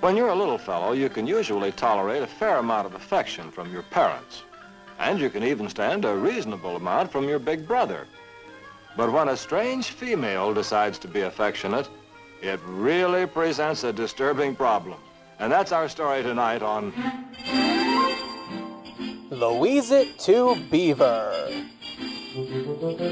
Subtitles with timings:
[0.00, 3.70] When you're a little fellow, you can usually tolerate a fair amount of affection from
[3.70, 4.44] your parents.
[4.98, 8.06] And you can even stand a reasonable amount from your big brother.
[8.96, 11.86] But when a strange female decides to be affectionate,
[12.40, 14.98] it really presents a disturbing problem.
[15.38, 16.94] And that's our story tonight on
[19.30, 21.30] Louise It to Beaver.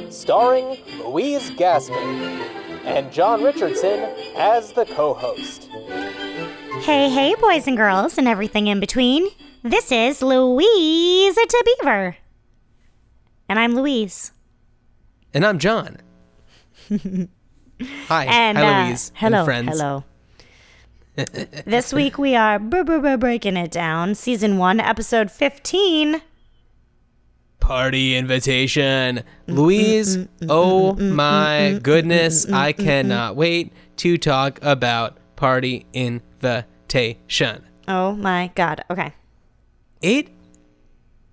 [0.08, 2.40] Starring Louise Gassman
[2.86, 4.08] and John Richardson
[4.38, 5.68] as the co host.
[6.88, 9.28] Hey, hey, boys and girls, and everything in between.
[9.62, 12.16] This is Louise to Beaver.
[13.46, 14.32] And I'm Louise.
[15.34, 15.98] And I'm John.
[16.88, 18.24] Hi.
[18.24, 19.12] And Hi, uh, Louise.
[19.14, 19.68] hello, and friends.
[19.68, 20.04] hello.
[21.66, 24.14] this week we are br- br- br- breaking it down.
[24.14, 26.22] Season one, episode fifteen.
[27.60, 29.24] Party invitation.
[29.46, 32.50] Louise, oh my goodness.
[32.50, 36.64] I cannot wait to talk about party invitation.
[37.86, 38.84] Oh my god.
[38.90, 39.12] Okay.
[40.02, 40.28] It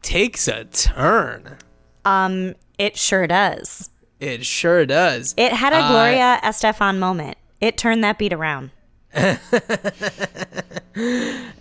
[0.02, 1.58] takes a turn.
[2.04, 3.90] Um, it sure does.
[4.20, 5.34] It sure does.
[5.38, 7.38] It had a Uh, Gloria Estefan moment.
[7.62, 8.72] It turned that beat around.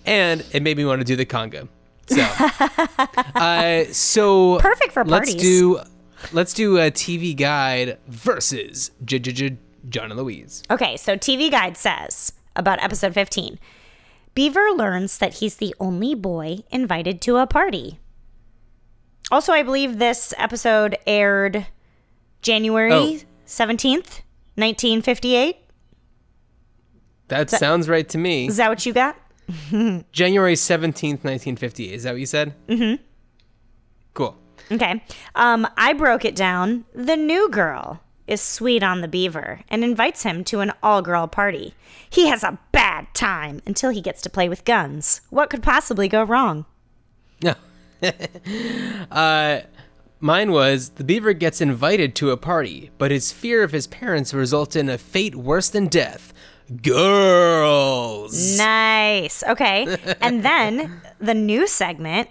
[0.04, 1.68] and it made me want to do the conga.
[2.06, 2.20] So,
[3.34, 5.34] uh, so Perfect for parties.
[5.34, 5.80] let's do
[6.32, 9.56] let's do a TV guide versus J- J- J-
[9.88, 10.62] John and Louise.
[10.70, 13.58] Okay, so TV Guide says about episode 15
[14.34, 17.98] Beaver learns that he's the only boy invited to a party.
[19.30, 21.66] Also, I believe this episode aired
[22.42, 23.18] January Oh.
[23.46, 24.22] 17th,
[24.56, 25.56] 1958.
[27.28, 28.46] That sounds right to me.
[28.48, 29.16] Is that what you got?
[30.12, 31.92] January seventeenth, nineteen fifty.
[31.92, 32.54] Is that what you said?
[32.68, 33.02] Mm-hmm.
[34.14, 34.36] Cool.
[34.72, 35.02] Okay.
[35.34, 36.84] Um, I broke it down.
[36.94, 41.26] The new girl is sweet on the beaver and invites him to an all girl
[41.26, 41.74] party.
[42.08, 45.20] He has a bad time until he gets to play with guns.
[45.30, 46.64] What could possibly go wrong?
[47.42, 47.54] No.
[49.10, 49.60] uh,
[50.20, 54.32] mine was the beaver gets invited to a party, but his fear of his parents
[54.32, 56.32] results in a fate worse than death.
[56.82, 58.56] Girls.
[58.56, 59.42] Nice.
[59.42, 59.98] Okay.
[60.20, 62.30] and then the new segment,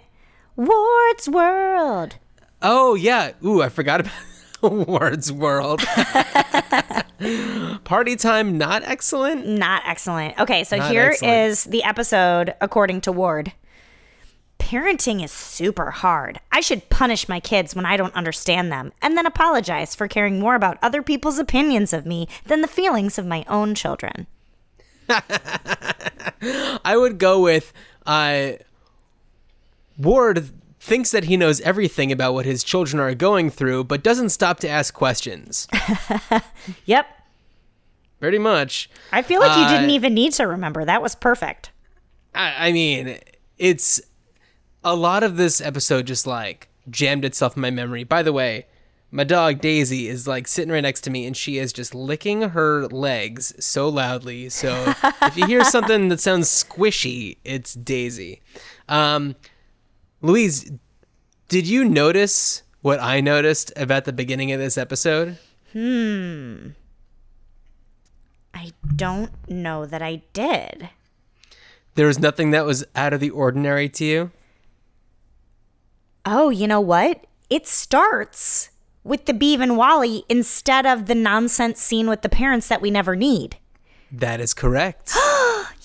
[0.56, 2.16] Ward's World.
[2.60, 3.32] Oh yeah.
[3.44, 4.12] Ooh, I forgot about
[4.70, 5.80] Ward's World.
[7.84, 9.46] Party time not excellent.
[9.46, 10.38] Not excellent.
[10.38, 11.72] Okay, so Not here is excellent.
[11.72, 13.52] the episode according to Ward.
[14.58, 16.40] Parenting is super hard.
[16.50, 20.40] I should punish my kids when I don't understand them and then apologize for caring
[20.40, 24.26] more about other people's opinions of me than the feelings of my own children.
[25.10, 27.74] I would go with
[28.06, 28.52] uh,
[29.98, 30.48] Ward
[30.84, 34.60] thinks that he knows everything about what his children are going through, but doesn't stop
[34.60, 35.66] to ask questions.
[36.84, 37.06] Yep.
[38.20, 38.88] Pretty much.
[39.12, 40.84] I feel like you Uh, didn't even need to remember.
[40.84, 41.70] That was perfect.
[42.34, 43.18] I, I mean,
[43.58, 44.00] it's
[44.82, 48.04] a lot of this episode just like jammed itself in my memory.
[48.04, 48.66] By the way,
[49.10, 52.42] my dog Daisy is like sitting right next to me and she is just licking
[52.50, 54.48] her legs so loudly.
[54.50, 58.42] So if you hear something that sounds squishy, it's Daisy.
[58.88, 59.36] Um,
[60.24, 60.72] Louise,
[61.50, 65.36] did you notice what I noticed about the beginning of this episode?
[65.74, 66.68] Hmm.
[68.54, 70.88] I don't know that I did.
[71.94, 74.30] There was nothing that was out of the ordinary to you?
[76.24, 77.26] Oh, you know what?
[77.50, 78.70] It starts
[79.04, 82.90] with the Beeve and Wally instead of the nonsense scene with the parents that we
[82.90, 83.58] never need.
[84.10, 85.12] That is correct.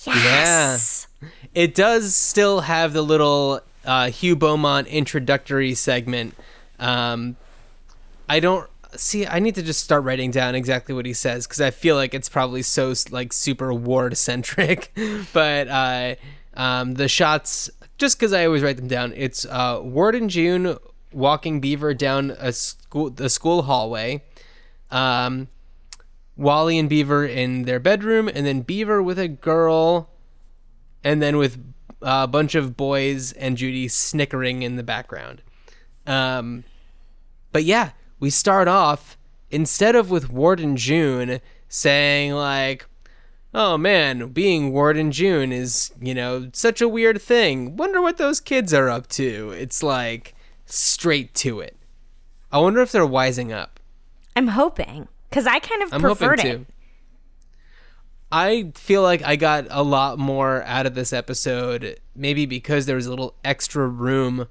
[0.06, 1.08] Yes.
[1.54, 6.34] It does still have the little uh, Hugh Beaumont introductory segment.
[6.78, 7.36] Um,
[8.28, 9.26] I don't see.
[9.26, 12.14] I need to just start writing down exactly what he says because I feel like
[12.14, 14.92] it's probably so like super Ward centric.
[15.32, 16.14] but uh,
[16.54, 20.76] um, the shots, just because I always write them down, it's uh, Ward and June
[21.12, 24.22] walking Beaver down a school the school hallway.
[24.90, 25.48] Um,
[26.36, 30.08] Wally and Beaver in their bedroom, and then Beaver with a girl,
[31.04, 31.62] and then with
[32.02, 35.42] a bunch of boys and Judy snickering in the background.
[36.06, 36.64] Um,
[37.52, 39.16] but yeah, we start off
[39.50, 42.86] instead of with Ward and June saying like,
[43.52, 47.76] "Oh man, being Ward and June is you know such a weird thing.
[47.76, 50.34] Wonder what those kids are up to." It's like
[50.66, 51.76] straight to it.
[52.52, 53.78] I wonder if they're wising up.
[54.36, 56.66] I'm hoping because I kind of I'm preferred it.
[58.32, 62.96] I feel like I got a lot more out of this episode, maybe because there
[62.96, 64.46] was a little extra room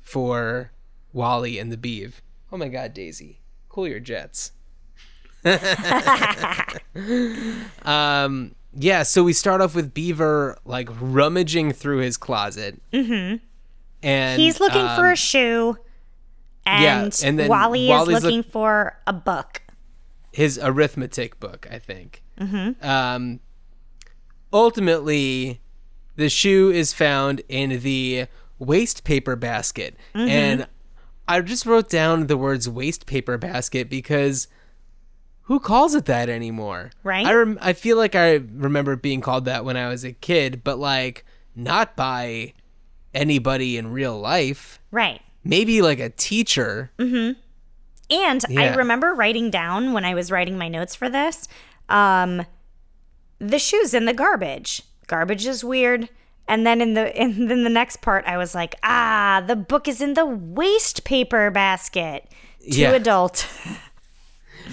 [0.00, 0.72] for
[1.12, 2.20] Wally and the Beeve.
[2.50, 3.40] Oh my god, Daisy.
[3.68, 4.52] Cool your jets.
[7.84, 12.80] um yeah, so we start off with Beaver like rummaging through his closet.
[12.92, 13.36] Mm-hmm.
[14.02, 15.76] And He's looking for um, a shoe,
[16.66, 19.62] yeah, and, and then Wally Wally's is look- looking for a book.
[20.32, 22.22] his arithmetic book, I think.
[22.40, 22.84] Mm-hmm.
[22.86, 23.40] Um,
[24.52, 25.60] ultimately,
[26.16, 28.26] the shoe is found in the
[28.58, 30.28] waste paper basket, Mm-hmm.
[30.28, 30.66] and
[31.26, 34.46] I just wrote down the words waste paper basket because
[35.42, 36.90] who calls it that anymore?
[37.02, 37.26] Right.
[37.26, 40.62] I rem- I feel like I remember being called that when I was a kid,
[40.64, 41.24] but like
[41.56, 42.52] not by
[43.14, 44.80] anybody in real life.
[44.90, 45.20] Right.
[45.42, 46.90] Maybe like a teacher.
[46.98, 47.40] Mm hmm.
[48.10, 51.48] And I remember writing down when I was writing my notes for this,
[51.88, 52.44] um,
[53.38, 54.82] the shoes in the garbage.
[55.06, 56.08] Garbage is weird.
[56.46, 59.88] And then in the in then the next part, I was like, ah, the book
[59.88, 62.28] is in the waste paper basket.
[62.70, 62.90] Too Yeah.
[62.92, 63.46] adult.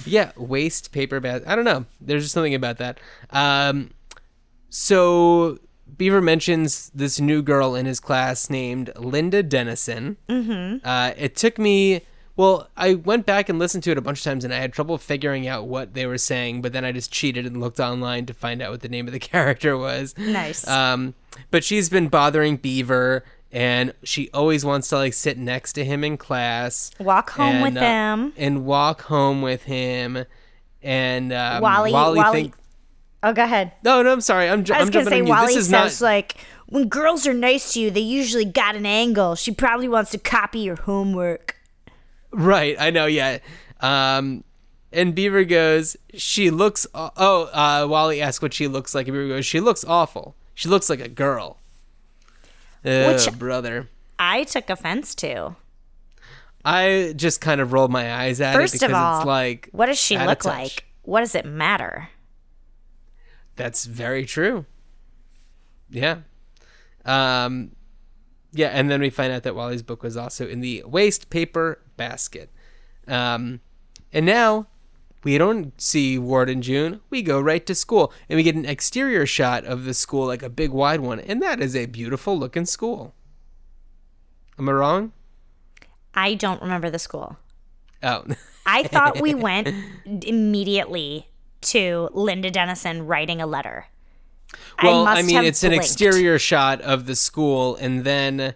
[0.06, 1.44] Yeah, waste paper bag.
[1.46, 1.86] I don't know.
[2.00, 2.98] There's just something about that.
[3.30, 3.92] Um,
[4.70, 5.60] so
[5.98, 10.16] Beaver mentions this new girl in his class named Linda Dennison.
[10.30, 10.88] Mm-hmm.
[10.88, 12.02] Uh, it took me.
[12.38, 14.72] Well, I went back and listened to it a bunch of times, and I had
[14.74, 16.62] trouble figuring out what they were saying.
[16.62, 19.14] But then I just cheated and looked online to find out what the name of
[19.14, 20.18] the character was.
[20.18, 20.68] Nice.
[20.68, 21.14] Um,
[21.52, 26.04] but she's been bothering Beaver, and she always wants to like sit next to him
[26.04, 26.92] in class.
[27.00, 28.34] Walk home with uh, him.
[28.38, 30.26] and walk home with him.
[30.82, 32.56] And um, Wally- Wally, Wally- think.
[33.24, 33.74] Oh, go ahead.
[33.84, 34.50] No, no, I'm sorry.
[34.50, 35.22] I'm, ju- I was I'm gonna say.
[35.22, 36.06] Wally This is says not.
[36.08, 36.38] like
[36.68, 39.36] when girls are nice to you, they usually got an angle.
[39.36, 41.56] She probably wants to copy your homework.
[42.32, 43.06] Right, I know.
[43.06, 43.40] Yeah.
[43.80, 44.44] Um,
[44.92, 45.98] and Beaver goes.
[46.14, 46.88] She looks.
[46.94, 49.08] Oh, uh, Wally asks what she looks like.
[49.08, 49.46] And Beaver goes.
[49.46, 50.36] She looks awful.
[50.54, 51.60] She looks like a girl.
[52.86, 53.90] Oh, Which- brother.
[54.20, 55.56] I took offense to.
[56.64, 59.70] I just kind of rolled my eyes at First it because of all, it's like.
[59.72, 60.86] what does she look like?
[61.02, 62.10] What does it matter?
[63.56, 64.66] That's very true.
[65.90, 66.18] Yeah.
[67.04, 67.72] Um
[68.54, 71.80] yeah, and then we find out that Wally's book was also in the waste paper
[72.10, 72.50] basket.
[73.08, 73.62] Um
[74.12, 74.68] and now
[75.24, 77.00] we don't see Ward and June.
[77.10, 80.44] We go right to school and we get an exterior shot of the school like
[80.44, 83.14] a big wide one and that is a beautiful looking school.
[84.58, 85.12] Am I wrong?
[86.14, 87.38] I don't remember the school.
[88.04, 88.26] Oh.
[88.66, 89.70] I thought we went
[90.06, 91.28] immediately
[91.62, 93.86] to Linda Dennison writing a letter.
[94.84, 98.56] Well, must I, mean, it's an exterior shot of the school, and then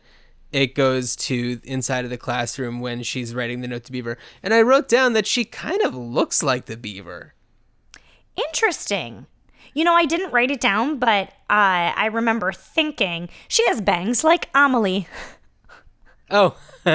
[0.56, 4.18] it goes to inside of the classroom when she's writing the note to Beaver.
[4.42, 7.34] And I wrote down that she kind of looks like the Beaver.
[8.38, 9.25] Interesting.
[9.74, 14.24] You know, I didn't write it down, but uh, I remember thinking she has bangs
[14.24, 15.07] like Amelie.
[16.31, 16.57] Oh.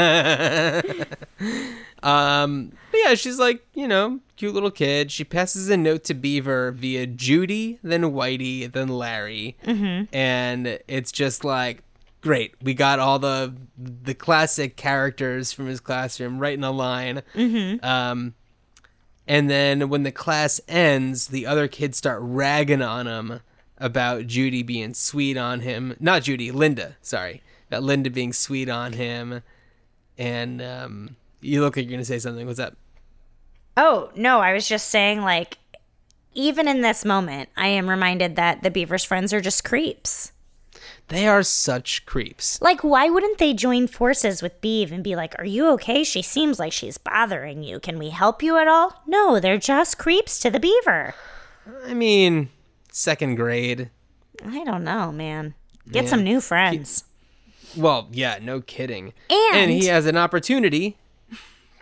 [2.03, 5.12] um, but yeah, she's like, you know, cute little kid.
[5.12, 9.57] She passes a note to Beaver via Judy, then Whitey, then Larry.
[9.65, 10.12] Mm-hmm.
[10.12, 11.85] And it's just like,
[12.21, 12.55] great.
[12.63, 17.23] We got all the the classic characters from his classroom right in a line.
[17.35, 17.85] Mm-hmm.
[17.85, 18.35] Um,
[19.27, 23.41] and then when the class ends, the other kids start ragging on him
[23.79, 25.97] about Judy being sweet on him.
[26.01, 26.97] Not Judy, Linda.
[27.01, 29.43] Sorry, about Linda being sweet on him.
[30.19, 32.47] And um, you look like you're gonna say something.
[32.47, 32.77] What's up?
[33.77, 35.59] Oh, no, I was just saying, like,
[36.35, 40.33] even in this moment, I am reminded that the Beaver's friends are just creeps.
[41.11, 42.61] They are such creeps.
[42.62, 46.05] Like, why wouldn't they join forces with Beav and be like, Are you okay?
[46.05, 47.81] She seems like she's bothering you.
[47.81, 49.02] Can we help you at all?
[49.07, 51.14] No, they're just creeps to the Beaver.
[51.87, 52.49] I mean,
[52.93, 53.90] second grade.
[54.45, 55.55] I don't know, man.
[55.90, 56.11] Get Yeah.
[56.11, 57.05] some new friends.
[57.76, 59.12] Well, yeah, no kidding.
[59.29, 60.97] And- he has an opportunity.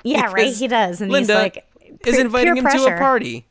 [0.02, 0.54] yeah, right?
[0.54, 1.00] He does.
[1.00, 1.66] And Linda he's like,
[2.06, 3.46] is inviting him to a party.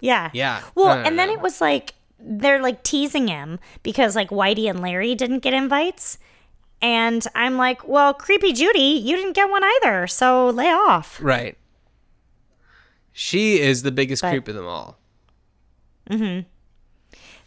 [0.00, 0.30] Yeah.
[0.32, 0.62] Yeah.
[0.74, 1.34] Well, and then know.
[1.34, 6.18] it was like they're like teasing him because like Whitey and Larry didn't get invites.
[6.80, 11.18] And I'm like, well, creepy Judy, you didn't get one either, so lay off.
[11.20, 11.56] Right.
[13.12, 14.98] She is the biggest But- creep of them all.
[16.10, 16.46] Mm-hmm.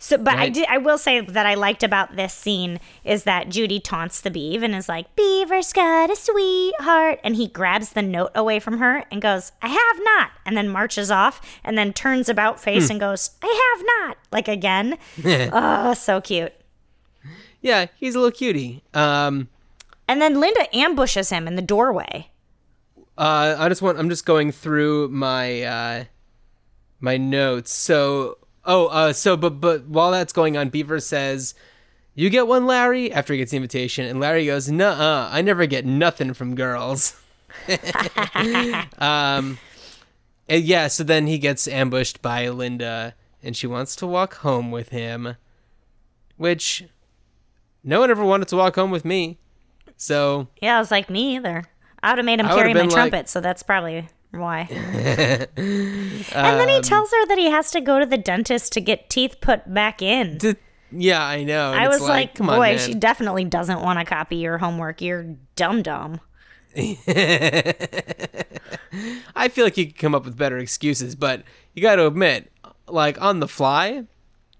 [0.03, 0.65] So, but I did.
[0.67, 4.63] I will say that I liked about this scene is that Judy taunts the Beav
[4.63, 9.05] and is like, "Beaver's got a sweetheart," and he grabs the note away from her
[9.11, 12.93] and goes, "I have not," and then marches off and then turns about face Hmm.
[12.93, 14.97] and goes, "I have not," like again.
[15.53, 16.53] oh, so cute.
[17.61, 18.83] Yeah, he's a little cutie.
[18.95, 19.49] Um,
[20.07, 22.31] And then Linda ambushes him in the doorway.
[23.19, 23.99] uh, I just want.
[23.99, 26.03] I'm just going through my uh,
[26.99, 27.71] my notes.
[27.71, 31.53] So, oh, uh, so but but while that's going on, Beaver says,
[32.15, 35.65] "You get one, Larry." After he gets the invitation, and Larry goes, "Nuh-uh, I never
[35.65, 37.15] get nothing from girls."
[38.99, 39.57] um,
[40.47, 40.87] and yeah.
[40.87, 45.35] So then he gets ambushed by Linda, and she wants to walk home with him,
[46.37, 46.85] which
[47.83, 49.37] no one ever wanted to walk home with me.
[49.97, 51.63] So Yeah, I was like, me either.
[52.01, 54.61] I would have made him I carry my like- trumpet, so that's probably why.
[54.71, 58.81] and then he Um, tells her that he has to go to the dentist to
[58.81, 60.37] get teeth put back in.
[60.37, 60.55] d-
[60.93, 61.71] yeah, I know.
[61.71, 62.77] I it's was like, come boy, man.
[62.77, 65.01] she definitely doesn't want to copy your homework.
[65.01, 66.19] You're dumb dumb.
[69.35, 72.51] I feel like you could come up with better excuses, but you got to admit,
[72.87, 74.03] like on the fly.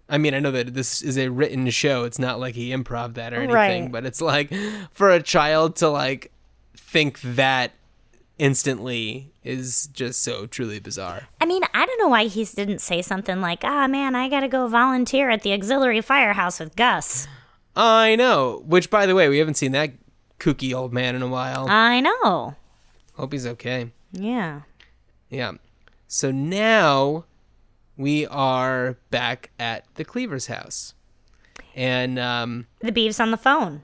[0.09, 2.03] I mean, I know that this is a written show.
[2.03, 3.91] It's not like he improv that or anything, Right.
[3.91, 4.53] but it's like
[4.91, 6.31] for a child to like
[6.75, 7.71] think that
[8.41, 11.27] instantly is just so truly bizarre.
[11.39, 14.39] I mean, I don't know why he didn't say something like, ah, man, I got
[14.39, 17.27] to go volunteer at the auxiliary firehouse with Gus.
[17.75, 18.63] I know.
[18.65, 19.91] Which, by the way, we haven't seen that
[20.39, 21.69] kooky old man in a while.
[21.69, 22.55] I know.
[23.13, 23.91] Hope he's okay.
[24.11, 24.61] Yeah.
[25.29, 25.53] Yeah.
[26.07, 27.25] So now
[27.95, 30.95] we are back at the Cleaver's house.
[31.75, 33.83] And um, The beeves on the phone.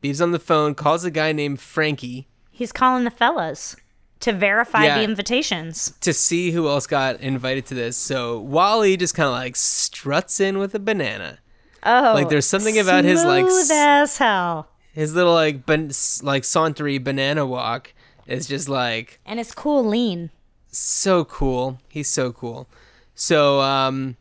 [0.00, 3.74] Beeves on the phone calls a guy named Frankie He's calling the fellas
[4.22, 4.98] to verify Yeah.
[4.98, 5.92] the invitations.
[6.00, 7.96] to see who else got invited to this.
[7.96, 11.38] So Wally just kind of like struts in with a banana.
[11.84, 15.90] Oh, Like, there's something about his, like, smooth as hell, His little like ban-
[16.22, 17.92] like sauntery banana walk
[18.26, 20.30] is just like and it's cool lean.
[20.70, 21.78] so cool.
[21.88, 22.68] He's so cool.
[23.14, 24.16] So um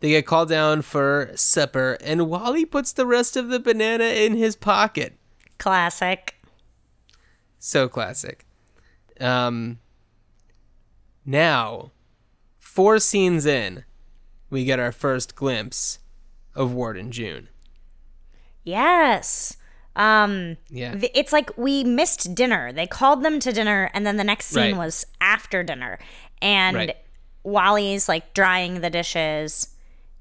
[0.00, 4.34] they get called down for supper and Wally puts the rest of the banana in
[4.36, 5.12] his pocket.
[5.58, 6.34] Classic.
[7.58, 8.46] So classic.
[9.20, 9.78] Um
[11.24, 11.92] now
[12.58, 13.84] four scenes in
[14.48, 15.98] we get our first glimpse
[16.54, 17.48] of Ward and June.
[18.64, 19.56] Yes.
[19.96, 20.94] Um, Yeah.
[20.94, 22.72] th- it's like we missed dinner.
[22.72, 24.84] They called them to dinner, and then the next scene Right.
[24.86, 25.98] was after dinner,
[26.40, 26.96] and Right.
[27.42, 29.68] Wally's like drying the dishes,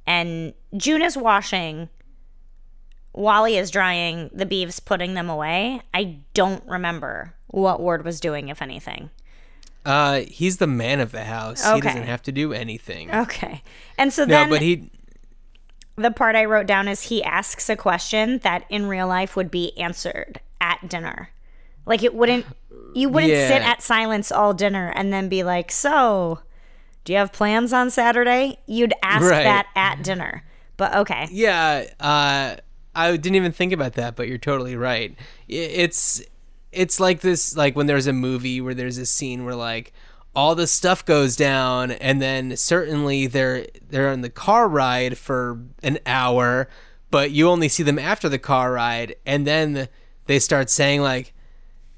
[0.06, 1.89] and June is washing.
[3.13, 5.82] Wally is drying the beeves, putting them away.
[5.94, 9.10] I don't remember what Ward was doing, if anything.
[9.86, 11.66] Uh he's the man of the house.
[11.66, 11.75] Okay.
[11.75, 13.13] He doesn't have to do anything.
[13.13, 13.63] Okay.
[13.98, 14.92] And so no, then but he
[15.96, 19.50] the part I wrote down is he asks a question that in real life would
[19.51, 21.30] be answered at dinner.
[21.86, 22.46] Like it wouldn't
[22.94, 26.39] you wouldn't sit at silence all dinner and then be like, "So,
[27.04, 29.44] do you have plans on Saturday?" You'd ask Right.
[29.44, 30.44] that at dinner.
[30.78, 31.28] But okay.
[31.32, 32.56] Yeah, uh,
[32.96, 35.15] I didn't even think about that, but you're totally right.
[35.48, 36.22] It's
[36.72, 39.93] it's like this, like when there's a movie where there's a scene where like
[40.36, 45.60] all the stuff goes down, and then certainly they're they're on the car ride for
[45.84, 46.67] an hour,
[47.12, 49.88] but you only see them after the car ride, and then
[50.25, 51.34] they start saying like.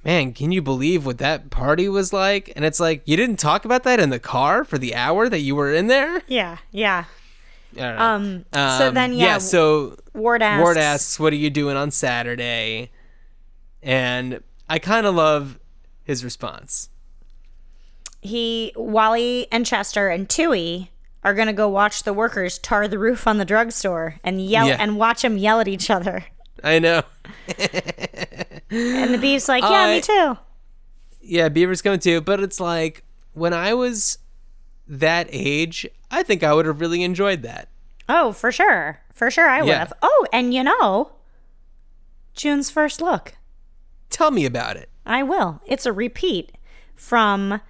[0.03, 2.51] Man, can you believe what that party was like?
[2.55, 5.41] And it's like you didn't talk about that in the car for the hour that
[5.41, 6.23] you were in there.
[6.25, 7.05] Yeah, yeah.
[7.75, 7.99] Don't.
[7.99, 8.45] Um,
[8.79, 12.91] so then, yeah, so Ward asks Ward asks, "What are you doing on Saturday?"
[13.81, 15.57] And I kind of love
[16.03, 16.89] his response.
[18.21, 20.89] he Wally and Chester and Tooey
[21.23, 24.67] are going to go watch the workers tar the roof on the drugstore and yell
[24.67, 24.77] Yeah.
[24.79, 26.25] and watch them yell at each other.
[26.63, 27.01] I know.
[28.69, 30.37] And the beef's like, "Yeah, I- me too."
[31.21, 34.17] Yeah, Beaver's going too, but it's like when I was
[34.87, 37.69] that age, I think I would have really enjoyed that.
[38.09, 38.99] Oh, for sure.
[39.13, 39.79] For sure I would Yeah.
[39.79, 39.93] have.
[40.01, 41.13] Oh, and you know,
[42.33, 43.35] June's first look.
[44.09, 44.89] Tell me about it.
[45.05, 45.61] I will.
[45.65, 46.51] It's a repeat
[46.95, 47.61] from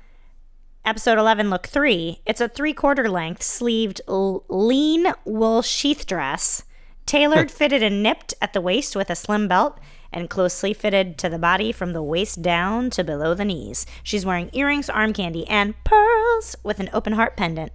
[0.83, 2.21] episode 11, look 3.
[2.25, 6.63] It's a three quarter length, sleeved, l- lean wool sheath dress,
[7.05, 9.79] tailored, fitted, and nipped at the waist with a slim belt,
[10.11, 13.85] and closely fitted to the body from the waist down to below the knees.
[14.03, 17.71] She's wearing earrings, arm candy, and pearls with an open heart pendant.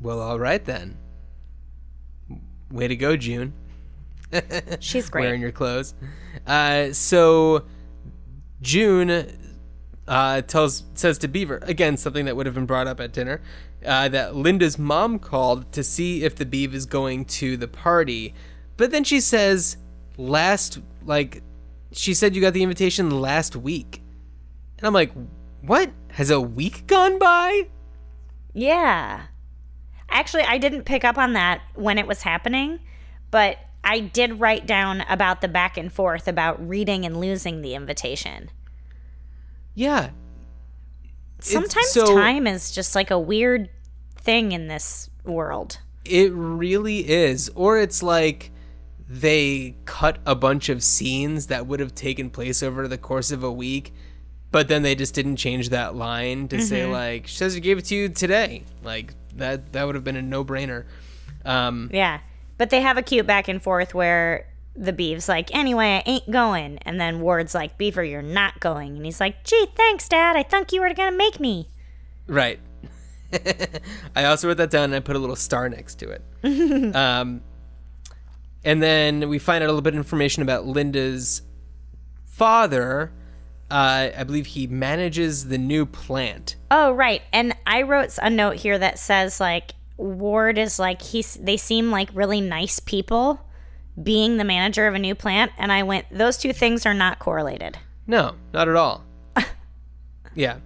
[0.00, 0.96] Well, all right then.
[2.70, 3.52] Way to go, June.
[4.80, 5.22] She's great.
[5.22, 5.94] wearing your clothes.
[6.46, 7.64] Uh, so
[8.62, 9.26] June
[10.06, 13.40] uh, tells says to Beaver again something that would have been brought up at dinner
[13.84, 18.34] uh, that Linda's mom called to see if the Beav is going to the party,
[18.76, 19.76] but then she says
[20.16, 21.42] last like
[21.92, 24.02] she said you got the invitation last week,
[24.78, 25.12] and I'm like,
[25.62, 25.90] what?
[26.12, 27.68] Has a week gone by?
[28.52, 29.26] Yeah.
[30.10, 32.80] Actually, I didn't pick up on that when it was happening,
[33.30, 37.74] but I did write down about the back and forth about reading and losing the
[37.74, 38.50] invitation.
[39.74, 40.10] Yeah,
[41.40, 43.70] Sometimes so- time is just like a weird
[44.16, 45.78] thing in this world.
[46.04, 47.50] It really is.
[47.54, 48.50] Or it's like
[49.08, 53.42] they cut a bunch of scenes that would have taken place over the course of
[53.42, 53.92] a week
[54.52, 56.92] but then they just didn't change that line to say mm-hmm.
[56.92, 58.64] like she says she gave it to you today.
[58.82, 60.84] Like that that would have been a no brainer.
[61.44, 62.20] Um, Yeah.
[62.58, 66.30] But they have a cute back and forth where the Beeve's like, anyway, I ain't
[66.30, 66.78] going.
[66.78, 68.96] And then Ward's like, Beaver, you're not going.
[68.96, 70.36] And he's like, gee, thanks, Dad.
[70.36, 71.70] I thought you were going to make me.
[72.26, 72.60] Right.
[74.16, 76.94] I also wrote that down and I put a little star next to it.
[76.94, 77.42] um,
[78.64, 81.42] and then we find out a little bit of information about Linda's
[82.24, 83.12] father.
[83.70, 86.56] Uh, I believe he manages the new plant.
[86.70, 87.22] Oh, right.
[87.32, 91.90] And I wrote a note here that says, like, Ward is like, he's, they seem
[91.90, 93.40] like really nice people
[94.02, 95.52] being the manager of a new plant.
[95.56, 97.78] And I went, those two things are not correlated.
[98.06, 99.04] No, not at all.
[100.34, 100.56] yeah.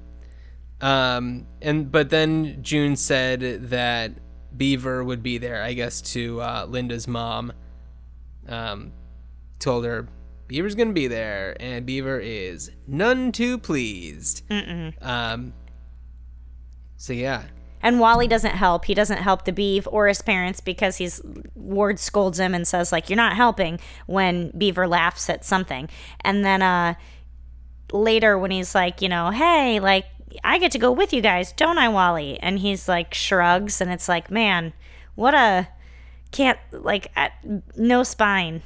[0.81, 4.13] Um, and but then June said that
[4.57, 5.63] Beaver would be there.
[5.63, 7.53] I guess to uh, Linda's mom.
[8.47, 8.93] Um,
[9.59, 10.07] told her
[10.47, 14.47] Beaver's gonna be there, and Beaver is none too pleased.
[14.49, 14.95] Mm-mm.
[15.05, 15.55] Um.
[16.97, 17.45] So yeah,
[17.83, 18.87] And Wally doesn't help.
[18.87, 21.21] He doesn't help the Beav or his parents because he's
[21.55, 25.91] Ward scolds him and says like you're not helping when Beaver laughs at something.
[26.23, 26.95] And then uh
[27.93, 30.07] later when he's like, you know, hey, like
[30.43, 32.39] I get to go with you guys, don't I, Wally?
[32.41, 34.73] And he's like shrugs and it's like, man,
[35.15, 35.69] what a
[36.31, 37.29] can't like uh,
[37.77, 38.63] no spine.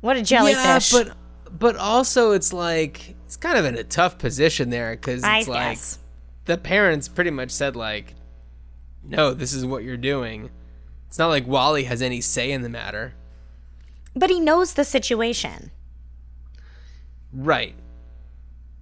[0.00, 0.92] What a jellyfish.
[0.92, 1.16] Yeah, but
[1.58, 5.48] but also it's like it's kind of in a tough position there because I it's
[5.48, 5.98] like guess.
[6.44, 8.14] the parents pretty much said like,
[9.04, 10.50] no, this is what you're doing.
[11.08, 13.14] It's not like Wally has any say in the matter.
[14.14, 15.70] But he knows the situation.
[17.32, 17.74] Right.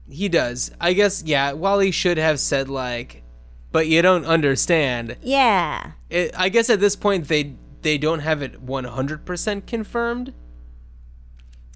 [0.08, 0.70] He does.
[0.80, 3.22] I guess yeah, Wally should have said like
[3.70, 5.16] but you don't understand.
[5.22, 5.92] Yeah.
[6.08, 10.34] It, I guess at this point they they don't have it 100% confirmed.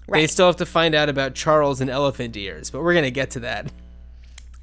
[0.07, 3.11] They still have to find out about Charles and elephant ears, but we're going to
[3.11, 3.71] get to that.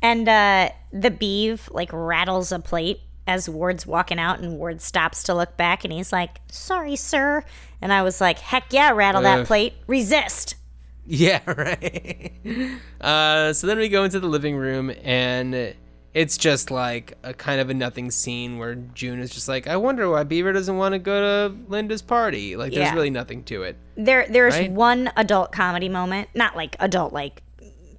[0.03, 5.23] And uh, the beeve like rattles a plate as Ward's walking out, and Ward stops
[5.25, 7.45] to look back, and he's like, "Sorry, sir."
[7.81, 10.57] And I was like, "Heck yeah, rattle that plate, resist."
[11.07, 12.31] Yeah, right.
[13.01, 15.75] Uh, so then we go into the living room, and
[16.13, 19.77] it's just like a kind of a nothing scene where June is just like, I
[19.77, 22.57] wonder why Beaver doesn't want to go to Linda's party.
[22.57, 22.95] Like, there's Yeah.
[22.95, 23.77] really nothing to it.
[23.97, 24.71] There, there's Right?
[24.73, 27.43] one adult comedy moment, not like adult like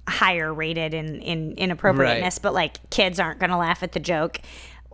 [0.08, 4.40] higher rated in in inappropriateness, but like kids aren't gonna laugh at the joke.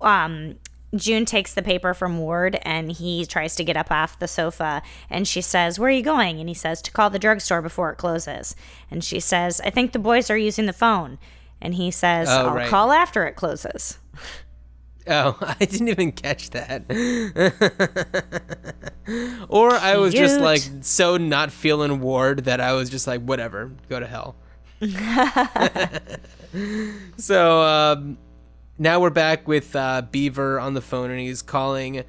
[0.01, 0.57] Um,
[0.95, 4.81] June takes the paper from Ward and he tries to get up off the sofa
[5.11, 6.41] and she says, Where are you going?
[6.41, 8.55] And he says, To call the drugstore before it closes.
[8.91, 11.19] And she says, I think the boys are using the phone.
[11.61, 12.69] And he says, Oh, I'll right.
[12.69, 13.99] call after it closes.
[15.11, 16.85] Oh, I didn't even catch that.
[19.49, 23.73] or I was just like so not feeling Ward that I was just like, whatever,
[23.89, 24.37] go to hell.
[27.17, 28.19] so um,
[28.79, 32.05] now we're back with uh, Beaver on the phone, and he's calling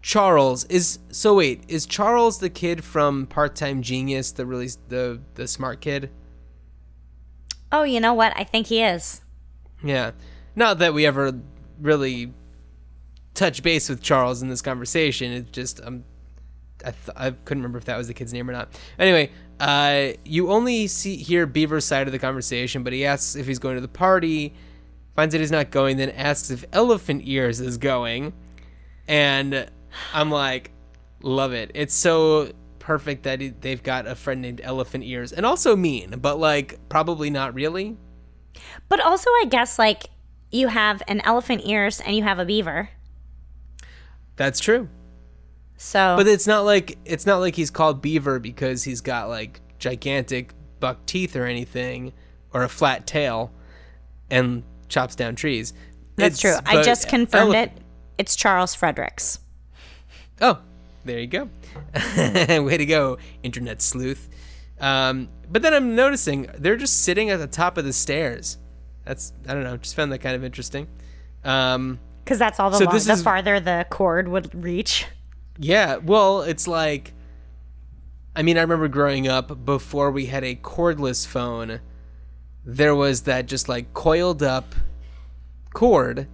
[0.00, 0.64] Charles.
[0.66, 5.48] Is so wait, is Charles the kid from Part Time Genius, the really the the
[5.48, 6.10] smart kid?
[7.74, 8.32] Oh, you know what?
[8.36, 9.20] I think he is.
[9.82, 10.12] Yeah.
[10.54, 11.32] Not that we ever
[11.80, 12.32] really
[13.34, 15.32] touch base with Charles in this conversation.
[15.32, 16.04] It's just um,
[16.84, 18.68] I th- I couldn't remember if that was the kid's name or not.
[18.96, 23.44] Anyway, uh, you only see hear Beaver's side of the conversation, but he asks if
[23.44, 24.54] he's going to the party,
[25.16, 28.34] finds that he's not going, then asks if Elephant Ears is going,
[29.08, 29.68] and
[30.12, 30.70] I'm like,
[31.22, 31.72] love it.
[31.74, 32.52] It's so
[32.84, 36.78] perfect that he, they've got a friend named Elephant Ears, and also mean, but like
[36.88, 37.96] probably not really.
[38.88, 40.04] But also, I guess, like,
[40.52, 42.90] you have an elephant ears and you have a beaver.
[44.36, 44.88] That's true.
[45.76, 49.60] So, But it's not like it's not like he's called Beaver because he's got like
[49.78, 52.12] gigantic buck teeth or anything,
[52.52, 53.50] or a flat tail,
[54.30, 55.72] and chops down trees.
[56.16, 56.72] that's It's- true.
[56.80, 57.72] I just confirmed elef- it.
[58.18, 59.40] It's Charles Fredericks.
[60.40, 60.58] Oh,
[61.04, 61.48] there you go.
[62.64, 64.28] Way to go, internet sleuth.
[64.80, 68.58] Um, but then I'm noticing they're just sitting at the top of the stairs.
[69.04, 69.76] That's I don't know.
[69.76, 70.88] Just found that kind of interesting.
[71.44, 75.06] Um, Because that's all the, So long, the is- farther the cord would reach.
[75.58, 77.12] Yeah, well, it's like
[78.36, 81.78] I mean, I remember growing up before we had a cordless phone,
[82.64, 84.74] there was that just like coiled up
[85.72, 86.26] cord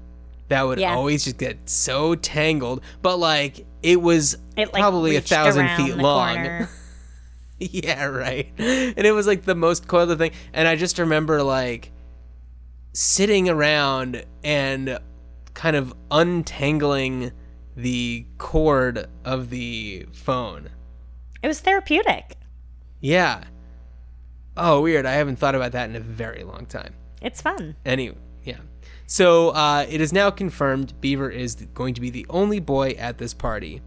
[0.51, 0.95] that would Yeah.
[0.95, 5.97] always just get so tangled, but like it was It like probably a thousand feet
[5.97, 6.67] long.
[7.59, 8.53] yeah, right.
[8.59, 10.33] And it was like the most coiled thing.
[10.53, 11.93] And I just remember like
[12.93, 14.99] sitting around and
[15.55, 17.33] kind of untangling
[17.77, 20.69] the cord of the phone.
[21.43, 22.37] It was therapeutic.
[23.01, 23.45] Yeah.
[24.57, 25.07] Oh, weird.
[25.07, 26.95] I haven't thought about that in a very long time.
[27.23, 27.77] It's fun.
[27.87, 28.17] Anyway.
[29.11, 33.19] So uh, it is now confirmed Beaver is going to be the only boy at
[33.19, 33.83] this party.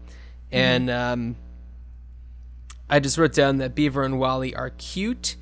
[0.52, 1.36] And um,
[2.90, 5.36] I just wrote down that Beaver and Wally are cute.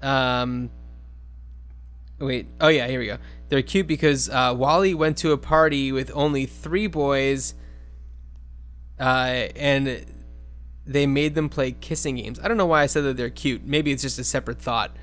[0.00, 0.70] Um,
[2.20, 2.46] wait.
[2.60, 3.18] Oh, yeah, here we go.
[3.48, 7.54] They're cute because uh, Wally went to a party with only three boys.
[9.00, 10.06] Uh, and
[10.86, 12.38] they made them play kissing games.
[12.38, 13.64] I don't know why I said that they're cute.
[13.64, 14.94] Maybe it's just a separate thought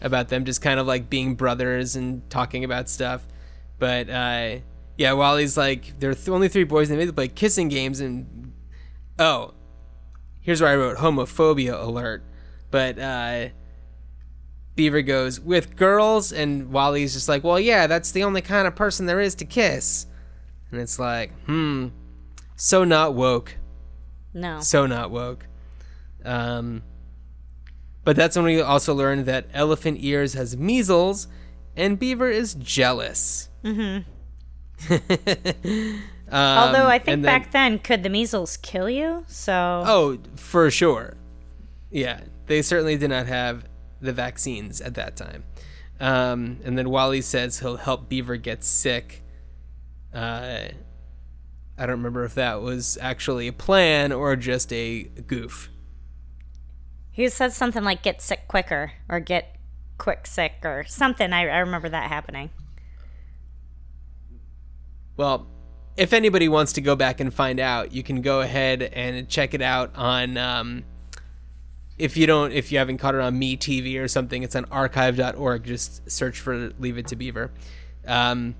[0.00, 3.24] about them just kind of like being brothers and talking about stuff.
[3.78, 4.56] But uh,
[4.96, 6.90] yeah, Wally's like there are th- only three boys.
[6.90, 8.52] And they play kissing games, and
[9.18, 9.54] oh,
[10.40, 12.22] here's where I wrote homophobia alert.
[12.70, 13.48] But uh,
[14.74, 18.76] Beaver goes with girls, and Wally's just like, well, yeah, that's the only kind of
[18.76, 20.06] person there is to kiss.
[20.70, 21.88] And it's like, hmm,
[22.56, 23.56] so not woke
[24.34, 24.60] No.
[24.60, 25.46] so not woke.
[26.24, 26.82] Um,
[28.04, 31.26] but that's when we also learned that Elephant Ears has measles,
[31.76, 33.47] and Beaver is jealous.
[33.68, 34.02] Mm-hmm.
[36.32, 39.24] Although I think back then, could the measles kill you?
[39.26, 41.14] So oh, for sure,
[41.90, 43.64] yeah, they certainly did not have
[44.00, 45.44] the vaccines at that time.
[46.00, 49.22] Um, and then Wally says he'll help Beaver get sick.
[50.14, 50.68] Uh,
[51.76, 55.70] I don't remember if that was actually a plan or just a goof.
[57.10, 59.56] he said something like "get sick quicker" or "get
[59.96, 61.32] quick sick" or something.
[61.32, 62.50] I, I remember that happening.
[65.18, 65.46] Well,
[65.96, 69.52] if anybody wants to go back and find out, you can go ahead and check
[69.52, 70.38] it out on.
[70.38, 70.84] Um,
[71.98, 75.64] if you don't, if you haven't caught it on MeTV or something, it's on archive.org.
[75.64, 77.50] Just search for Leave It to Beaver.
[78.06, 78.54] Um,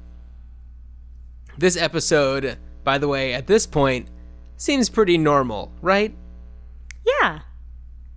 [1.57, 4.09] this episode, by the way, at this point,
[4.57, 6.13] seems pretty normal, right?
[7.07, 7.41] Yeah.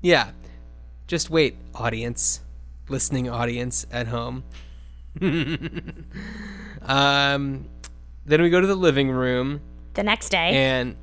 [0.01, 0.31] Yeah.
[1.05, 2.41] Just wait, audience,
[2.89, 4.43] listening audience at home.
[6.81, 7.69] um,
[8.25, 9.61] then we go to the living room,
[9.93, 10.95] The next day, and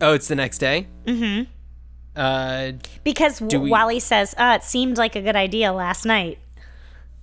[0.00, 0.88] oh, it's the next day.
[1.04, 1.50] Mm-hmm.
[2.18, 2.72] Uh,
[3.04, 6.38] because do we- Wally says, "Uh, it seemed like a good idea last night."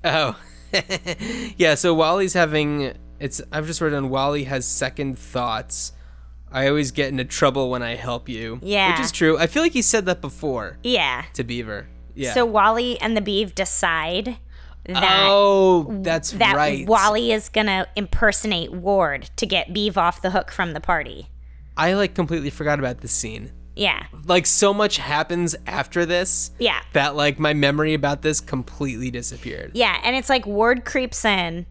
[0.03, 0.39] oh,
[1.57, 1.75] yeah.
[1.75, 3.41] So Wally's having it's.
[3.51, 5.93] I've just written Wally has second thoughts.
[6.51, 8.59] I always get into trouble when I help you.
[8.61, 8.91] Yeah.
[8.91, 9.39] which is true.
[9.39, 11.23] I feel like he said that before Yeah.
[11.33, 11.87] to Beaver.
[12.13, 12.35] Yeah.
[12.35, 14.37] So Wally and the Beeve decide
[14.85, 16.85] that oh, that's that right.
[16.87, 21.29] Wally is gonna impersonate Ward to get Beeve off the hook from the party.
[21.77, 23.51] I like completely forgot about this scene.
[23.75, 24.05] Yeah.
[24.25, 26.79] like so much happens after this Yeah.
[26.93, 29.71] that like my memory about this completely disappeared.
[29.73, 31.65] Yeah, and it's like Ward creeps in,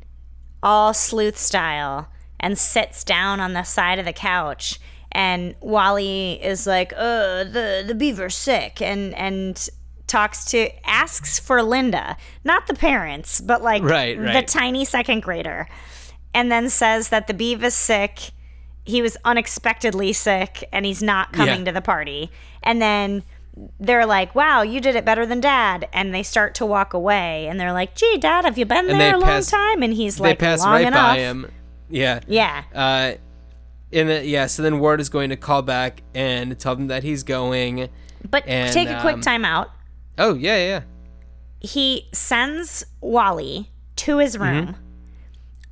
[0.64, 2.08] all sleuth style,
[2.40, 4.80] and sits down on the side of the couch.
[5.12, 9.68] And Wally is like, "Uh, the the beaver's sick," and and
[10.06, 15.68] talks to asks for Linda, not the parents, but like Right, the tiny second grader,
[16.34, 18.30] and then says that the beav is sick.
[18.84, 21.64] He was unexpectedly sick, and he's not coming Yeah.
[21.66, 22.30] to the party.
[22.62, 23.22] And then
[23.78, 27.46] they're like, "Wow, you did it better than Dad," and they start to walk away.
[27.48, 29.92] And they're like, "Gee, Dad, have you been And there they a long time?" And
[29.92, 31.50] he's they like, pass "Long right enough." by him.
[31.88, 32.20] Yeah.
[32.26, 33.12] Yeah, Uh
[33.92, 37.02] in the yeah, so then Ward is going to call back and tell them that
[37.02, 37.90] he's going.
[38.30, 39.70] but And, take a quick um, time out.
[40.18, 40.82] Oh, yeah, yeah.
[41.60, 44.42] He sends Wally to his Mm-hmm.
[44.66, 44.76] room.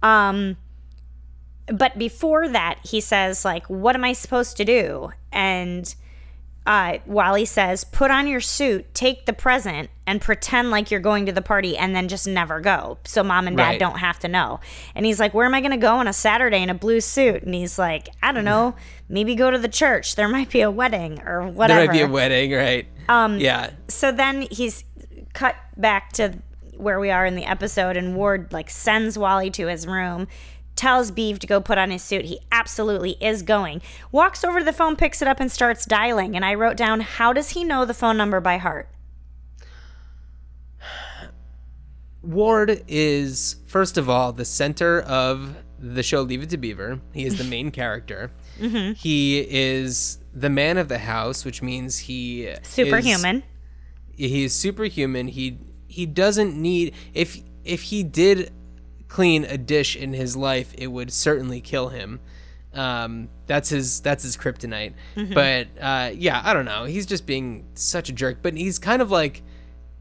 [0.03, 0.57] Um,
[1.66, 5.92] but before that, he says, "Like, what am I supposed to do?" And
[6.66, 11.26] uh, Wally says, "Put on your suit, take the present, and pretend like you're going
[11.26, 13.81] to the party, and then just never go, so mom and dad Right.
[13.81, 14.59] don't have to know."
[14.94, 17.00] And he's like, "Where am I going to go on a Saturday in a blue
[17.00, 18.74] suit?" And he's like, "I don't know,
[19.09, 20.16] maybe go to the church.
[20.16, 22.87] There might be a wedding or whatever." There might be a wedding, right?
[23.11, 23.70] Um Yeah.
[23.88, 24.85] so then he's
[25.35, 26.38] cut back to
[26.77, 30.27] where we are in the episode and ward like sends wally to his room
[30.77, 34.64] tells beeve to go put on his suit he absolutely is going walks over to
[34.64, 37.62] the phone picks it up and starts dialing and i wrote down how does he
[37.64, 38.88] know the phone number by heart
[42.23, 47.01] Ward is first of all the center of the show Leave It to Beaver.
[47.14, 48.31] He is the main character.
[48.61, 48.92] Mm-hmm.
[48.92, 53.43] He is the man of the house, which means he is- superhuman
[54.12, 55.29] he is superhuman.
[55.29, 58.53] He he doesn't need if if he did
[59.09, 62.21] clean a dish in his life, it would certainly kill him.
[62.75, 64.93] Um, that's his that's his kryptonite.
[65.35, 66.85] But uh, yeah, I don't know.
[66.85, 68.38] He's just being such a jerk.
[68.43, 69.43] But he's kind of like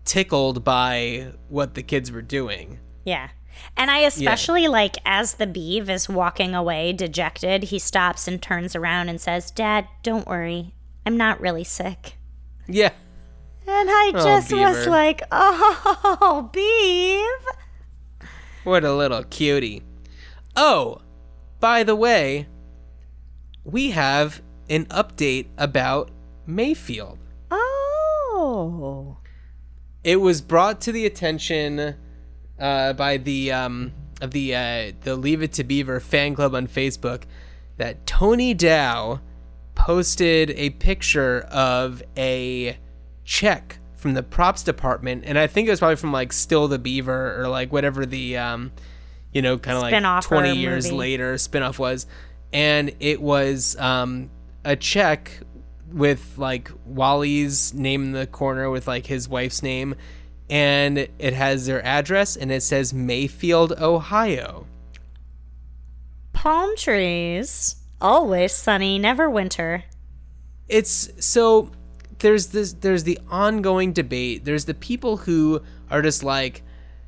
[0.06, 2.80] tickled by what the kids were doing.
[3.06, 3.30] yeah
[3.78, 8.76] and i especially like as the beeve is walking away dejected he stops and turns
[8.76, 10.74] around and says dad don't worry
[11.06, 12.14] i'm not really sick
[12.68, 12.92] Yeah.
[13.68, 18.28] And I Oh, just was like, oh, Beav.
[18.64, 19.84] What a little cutie.
[20.56, 21.02] Oh,
[21.60, 22.48] by the way,
[23.64, 24.42] we have
[24.72, 26.10] an update about
[26.48, 27.20] Mayfield.
[27.52, 29.18] Oh.
[30.04, 31.96] It was brought to the attention
[32.60, 33.92] uh, by the um,
[34.22, 37.24] of the uh, the Leave It to Beaver fan club on Facebook
[37.78, 39.22] that Tony Dow
[39.76, 42.78] posted a picture of a
[43.24, 46.80] check from the props department, and I think it was probably from like Still the
[46.80, 48.72] Beaver or like whatever the um,
[49.34, 50.98] you know kind of like twenty years movie.
[50.98, 52.08] later spinoff was,
[52.52, 54.30] and it was um,
[54.66, 55.40] a check
[55.92, 59.96] with like Wally's name in the corner with like his wife's name,
[60.50, 64.66] and it has their address and it says Mayfield, Ohio.
[66.34, 67.76] Palm trees.
[68.02, 69.84] Always sunny, never winter.
[70.70, 71.72] it's so
[72.20, 76.62] there's this there's the ongoing debate there's the people who are just like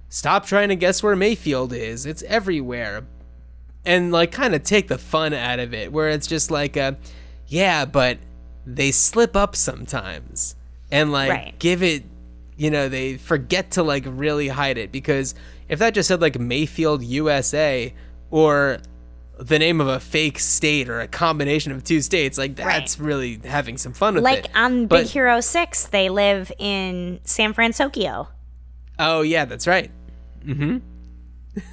[0.10, 3.06] stop trying to guess where mayfield is it's everywhere
[3.86, 6.98] and like kind of take the fun out of it where it's just like a
[7.48, 8.18] yeah but
[8.66, 10.56] they slip up sometimes
[10.92, 11.60] and like Right.
[11.60, 12.04] give it
[12.62, 15.34] you know they forget to like really hide it because
[15.68, 17.92] if that just said like mayfield usa
[18.30, 18.78] or
[19.40, 23.40] the name of a fake state or a combination of two states like that's really
[23.46, 27.20] having some fun with Like it Like on But- Big Hero 6, they live in
[27.24, 28.28] San Francisco.
[29.00, 29.90] Oh yeah, that's right.
[30.46, 30.78] Mm-hmm.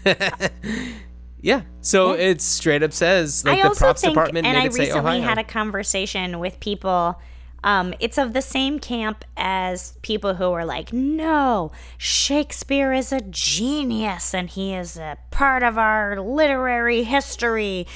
[1.43, 1.63] yeah.
[1.83, 4.73] So it straight up says like I the props think, department and made I it
[4.73, 5.23] say recently Ohio.
[5.23, 7.21] had a conversation with people.
[7.65, 13.21] Um, it's of the same camp as people who are like, no, Shakespeare is a
[13.21, 17.87] genius and he is a part of our literary history.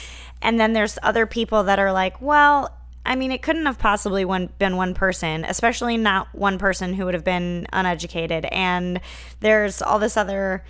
[0.41, 4.25] And then there's other people that are like, well, I mean, it couldn't have possibly
[4.25, 8.45] one, been one person, especially not one person who would have been uneducated.
[8.47, 9.01] And
[9.41, 10.65] there's all this other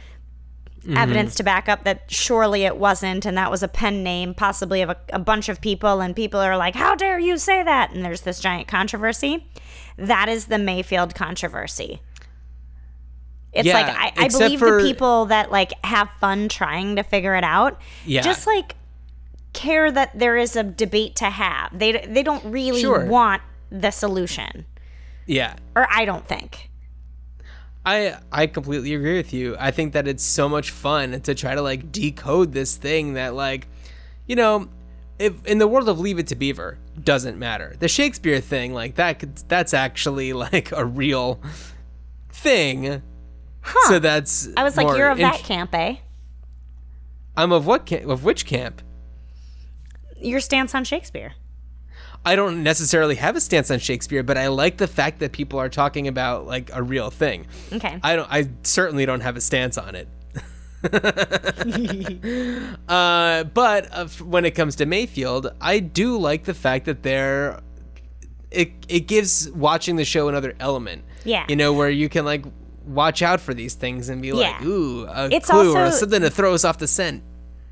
[0.96, 1.36] evidence mm-hmm.
[1.36, 4.90] to back up that surely it wasn't and that was a pen name possibly of
[4.90, 7.92] a, a bunch of people and people are like how dare you say that?
[7.92, 9.46] And there's this giant controversy.
[9.96, 12.00] That is the mayfield controversy.
[13.52, 17.02] It's Yeah, like I, I believe for- the people that like have fun trying to
[17.02, 18.22] figure it out Yeah.
[18.22, 18.74] just like
[19.52, 21.78] care that there is a debate to have.
[21.78, 23.04] They they don't really Sure.
[23.06, 24.66] want the solution.
[25.26, 25.54] Yeah.
[25.76, 26.68] or i don't think
[27.84, 29.56] I I completely agree with you.
[29.58, 33.34] I think that it's so much fun to try to like decode this thing that
[33.34, 33.66] like,
[34.26, 34.68] you know,
[35.18, 37.74] if in the world of Leave It to Beaver doesn't matter.
[37.78, 41.40] The Shakespeare thing like that could, that's actually like a real
[42.28, 43.02] thing.
[43.86, 45.96] So that's i was like you're of that camp eh
[47.36, 48.08] I'm of what camp?
[48.08, 48.82] Of which camp?
[50.18, 51.34] your stance on shakespeare
[52.24, 55.58] I don't necessarily have a stance on Shakespeare, but I like the fact that people
[55.58, 57.46] are talking about like a real thing.
[57.72, 58.30] okay I don't.
[58.30, 60.08] I certainly don't have a stance on it.
[62.88, 67.60] uh, but uh, when it comes to Mayfield, I do like the fact that they're.
[68.50, 71.04] It it gives watching the show another element.
[71.24, 71.46] Yeah.
[71.48, 72.44] You know where you can like
[72.84, 74.66] watch out for these things and be like, Yeah.
[74.66, 77.22] ooh, a It's clue or something to throw us off the scent.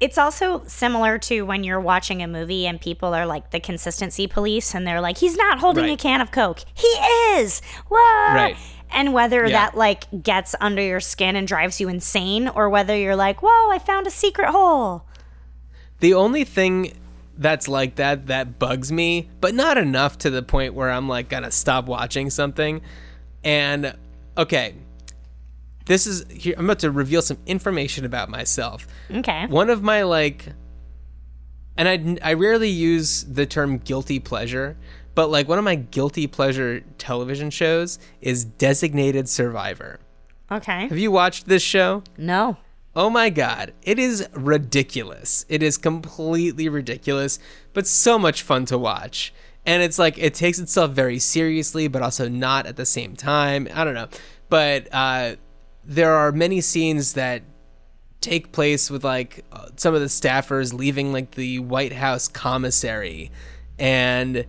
[0.01, 4.27] It's also similar to when you're watching a movie and people are like the consistency
[4.27, 6.61] police and they're like, he's not holding a can of Coke.
[6.75, 7.61] He is.
[7.89, 8.35] What?
[8.35, 8.57] Right.
[8.91, 9.67] And whether Yeah.
[9.67, 13.71] that like gets under your skin and drives you insane or whether you're like, whoa,
[13.71, 15.05] I found a secret hole.
[16.01, 16.97] The only thing
[17.37, 21.29] that's like that that bugs me, but not enough to the point where I'm like
[21.29, 22.81] gonna stop watching something.
[23.45, 23.95] And
[24.37, 24.75] okay,
[25.90, 26.55] this is here.
[26.57, 28.87] I'm about to reveal some information about myself.
[29.11, 29.48] Okay.
[29.48, 30.46] One of my like,
[31.76, 34.76] and I I rarely use the term guilty pleasure,
[35.16, 39.98] but like one of my guilty pleasure television shows is Designated Survivor.
[40.53, 40.87] Okay.
[40.87, 42.05] Have you watched this show?
[42.16, 42.57] No.
[42.94, 45.44] Oh my god, it is ridiculous.
[45.48, 47.40] It is completely ridiculous,
[47.72, 49.35] but so much fun to watch.
[49.66, 53.66] And it's like it takes itself very seriously, but also not at the same time.
[53.74, 54.09] I don't know.
[54.48, 55.37] But uh,
[55.85, 57.43] there are many scenes that
[58.21, 63.31] take place with like uh, some of the staffers leaving like the White House commissary
[63.79, 64.45] and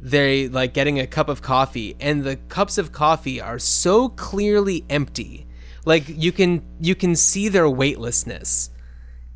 [0.00, 4.84] they like getting a cup of coffee and the cups of coffee are so clearly
[4.90, 5.46] empty.
[5.84, 8.70] Like you can you can see their weightlessness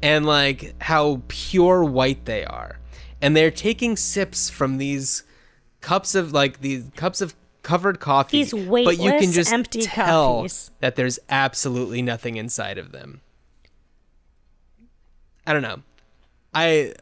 [0.01, 2.79] and like how pure white they are.
[3.21, 5.23] And they're taking sips from these
[5.81, 10.38] cups of like these cups of covered coffee These but you can just empty tell
[10.38, 10.70] coffees.
[10.81, 13.20] that there's absolutely nothing inside of them
[15.46, 15.83] i don't know
[16.55, 16.92] I,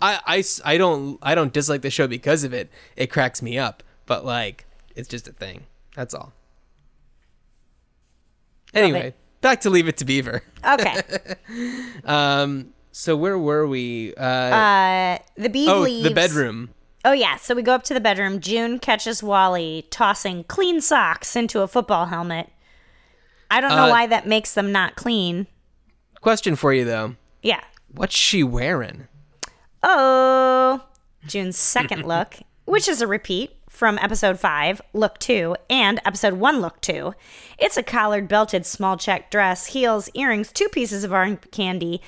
[0.00, 2.70] I, I don't I don't dislike the show because of it.
[2.96, 4.64] It cracks me up, but like
[4.96, 5.64] it's just a thing.
[5.94, 6.32] That's all.
[8.72, 10.42] Anyway, back to Leave It to Beaver.
[10.64, 11.00] Okay.
[12.04, 14.14] Um, so where were we?
[14.14, 16.08] Uh, Uh, the beeve oh, leaves.
[16.08, 16.70] the bedroom.
[17.04, 18.40] Oh yeah, so we go up to the bedroom.
[18.40, 22.48] June catches Wally tossing clean socks into a football helmet.
[23.50, 25.46] I don't know Uh, why that makes them not clean.
[26.20, 27.16] Question for you though.
[27.42, 27.62] Yeah.
[27.92, 29.08] What's she wearing?
[29.82, 30.82] Oh,
[31.26, 32.36] June's second look,
[32.66, 37.14] which is a repeat from episode 5, look 2, and episode 1, look 2.
[37.58, 42.02] It's a collared belted small check dress, heels, earrings, two pieces of arm candy,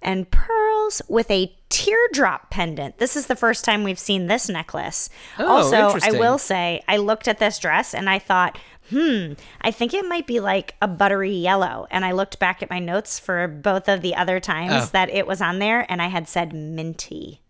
[0.00, 2.98] and pearls with a teardrop pendant.
[2.98, 5.10] This is the first time we've seen this necklace.
[5.38, 8.58] Oh, also, I will say, I looked at this dress and I thought,
[8.90, 11.86] hmm, I think it might be like a buttery yellow.
[11.90, 14.88] And I looked back at my notes for both of the other times Oh.
[14.92, 17.42] that it was on there, and I had said minty.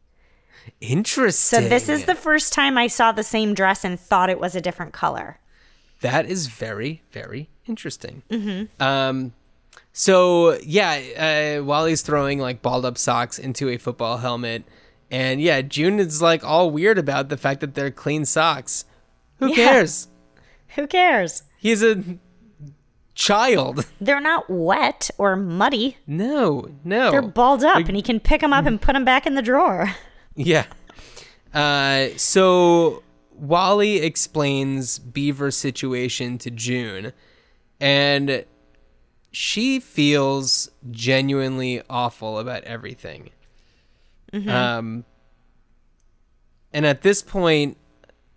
[0.81, 1.63] Interesting.
[1.63, 4.55] So this is the first time I saw the same dress and thought it was
[4.55, 5.39] a different color.
[6.01, 8.23] That is very, very interesting.
[8.31, 8.83] Mm-hmm.
[8.83, 9.33] Um,
[10.01, 14.63] so yeah, uh, Wally's throwing like balled up socks into a football helmet,
[15.11, 18.85] and yeah, June is like all weird about the fact that they're clean socks.
[19.41, 19.55] Who Yeah.
[19.57, 20.07] cares?
[20.77, 21.43] Who cares?
[21.59, 22.05] He's a
[23.17, 23.85] child.
[24.01, 25.97] They're not wet or muddy.
[26.07, 27.11] No, no.
[27.11, 29.43] They're balled up, and he can pick them up and put them back in the
[29.43, 29.91] drawer.
[30.41, 30.67] Yeah.
[31.53, 37.13] Uh, so Wally explains Beaver's situation to June,
[37.81, 38.45] and
[39.41, 43.31] she feels genuinely awful about everything.
[44.49, 45.05] Um,
[46.73, 47.77] and at this point,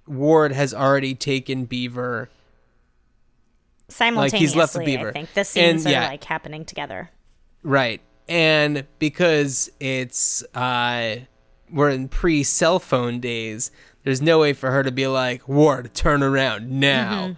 [0.06, 2.30] Ward has already taken Beaver.
[3.90, 5.10] Simultaneously, he's left with Beaver.
[5.10, 6.06] I think the And, scenes yeah.
[6.06, 7.10] are like happening together.
[7.64, 8.02] Right.
[8.30, 11.16] And because it's uh
[11.72, 13.72] we're in pre cell phone days,
[14.04, 17.38] there's no way for her to be like, Ward, turn around now.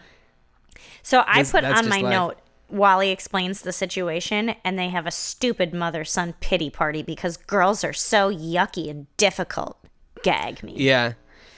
[1.01, 2.11] So I put on my life.
[2.11, 2.37] note.
[2.69, 7.83] Wally explains the situation, and they have a stupid mother son pity party because girls
[7.83, 9.77] are so yucky and difficult.
[10.23, 10.73] Gag me.
[10.77, 11.13] Yeah.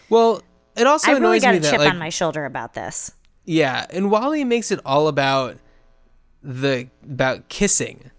[0.10, 0.42] Well,
[0.76, 1.26] it also annoys me.
[1.28, 3.12] I really got a that chip like on my shoulder about this.
[3.46, 5.58] yeah, and Wally makes it all about
[6.44, 8.12] the about kissing.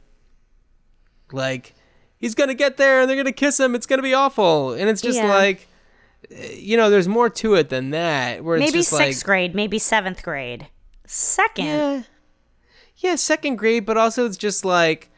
[1.33, 1.75] Like
[2.19, 3.75] he's gonna get there and they're gonna kiss him.
[3.75, 5.27] It's gonna be awful, and it's just Yeah.
[5.29, 5.69] like,
[6.55, 8.45] you know, there's more to it than that.
[8.45, 10.69] Where it's Maybe sixth like, grade, maybe seventh grade.
[11.07, 12.03] Second, Yeah.
[12.99, 15.11] Yeah, second grade, but also it's just like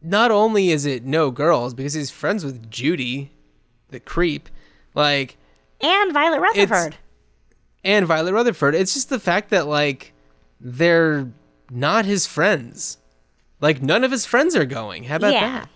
[0.00, 3.32] not only is it no girls because he's friends with Judy,
[3.90, 4.48] the creep,
[4.94, 5.36] like
[5.80, 6.96] and Violet Rutherford.
[7.84, 8.74] and Violet Rutherford.
[8.74, 10.12] It's just the fact that like
[10.60, 11.30] they're
[11.70, 12.98] not his friends.
[13.60, 15.04] Like none of his friends are going.
[15.04, 15.40] How about Yeah.
[15.60, 15.68] that?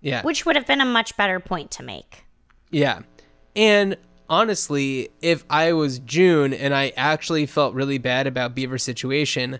[0.00, 0.22] Yeah.
[0.22, 2.24] Which would have been a much better point to make.
[2.70, 3.00] Yeah.
[3.54, 3.96] And
[4.28, 9.58] honestly, if I was June and I actually felt really bad about Beaver's situation,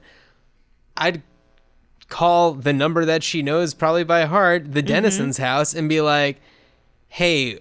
[0.96, 1.22] I'd
[2.08, 6.40] call the number that she knows probably by heart, the Dennison's house, and be like,
[7.08, 7.60] hey,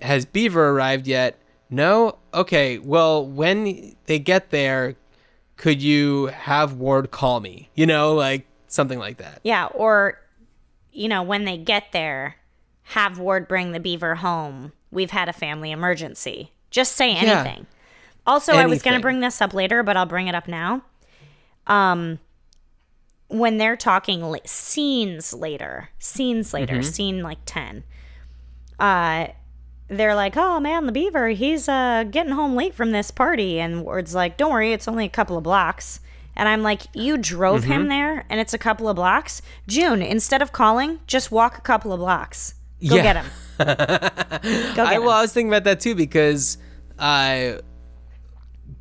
[0.00, 1.38] has Beaver arrived yet?
[1.68, 2.18] No?
[2.34, 4.96] Okay, well, when they get there,
[5.56, 7.70] could you have Ward call me?
[7.74, 9.40] You know, like something like that.
[9.44, 10.18] Yeah, or,
[10.92, 12.36] you know, when they get there,
[12.82, 14.72] have Ward bring the beaver home.
[14.90, 16.52] We've had a family emergency.
[16.70, 17.42] Just say Yeah.
[17.42, 17.66] anything.
[18.26, 20.82] Also, I was going to bring this up later, but I'll bring it up now.
[21.66, 22.18] Um,
[23.30, 26.82] when they're talking la- scenes later, scenes later, Mm-hmm.
[26.82, 27.84] scene like 10,
[28.78, 29.28] uh,
[29.88, 33.58] they're like, oh man, the beaver, he's uh, getting home late from this party.
[33.58, 36.00] And Ward's like, don't worry, it's only a couple of blocks.
[36.36, 37.72] And I'm like, you drove Mm-hmm.
[37.72, 39.42] him there and it's a couple of blocks?
[39.66, 42.54] June, instead of calling, just walk a couple of blocks.
[42.88, 43.02] Go Yeah.
[43.02, 43.26] get him.
[43.58, 43.64] Go
[44.84, 46.56] I, get well, I was thinking about that too because
[46.98, 47.54] uh,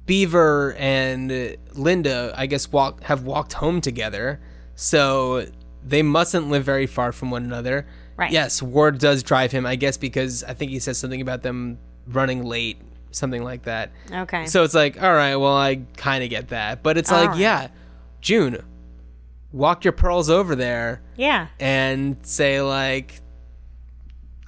[0.09, 4.39] Beaver and Linda, I guess, walk have walked home together,
[4.73, 5.45] so
[5.83, 7.85] they mustn't live very far from one another.
[8.17, 8.31] Right.
[8.31, 11.77] Yes, Ward does drive him, I guess, because I think he says something about them
[12.07, 13.91] running late, something like that.
[14.11, 14.47] Okay.
[14.47, 17.29] So it's like, all right, well, I kind of get that, but it's All like,
[17.29, 17.39] right.
[17.39, 17.67] yeah,
[18.19, 18.65] June,
[19.51, 21.49] walk your pearls over there yeah.
[21.59, 23.21] and say like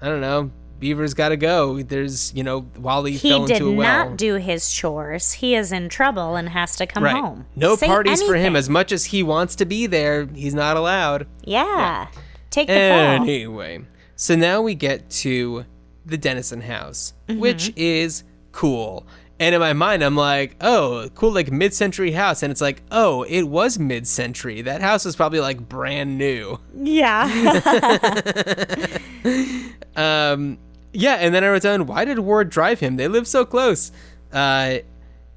[0.02, 0.50] I don't know,
[0.82, 1.82] Beaver's got to go.
[1.82, 4.10] There's, you know, Wally He fell did into a well.
[4.10, 5.32] not do his chores.
[5.32, 7.16] He is in trouble and has to come right.
[7.16, 7.46] home.
[7.56, 10.26] No Say parties for him as much as he wants to be there.
[10.26, 11.28] He's not allowed.
[11.46, 12.08] Yeah.
[12.50, 12.82] Take the fall.
[13.24, 13.86] Anyway,
[14.18, 15.66] so now we get to
[16.06, 17.40] the Dennison house, Mm-hmm.
[17.40, 19.08] which is cool.
[19.40, 22.44] And in my mind, I'm like, oh, cool, like mid century house.
[22.44, 24.62] And it's like, oh, it was mid century.
[24.62, 26.60] That house was probably like brand new.
[26.76, 27.28] Yeah.
[29.94, 30.58] Um,
[30.94, 32.96] yeah, and then I wrote down, why did Ward drive him?
[32.96, 33.92] They live so close.
[34.32, 34.80] Uh,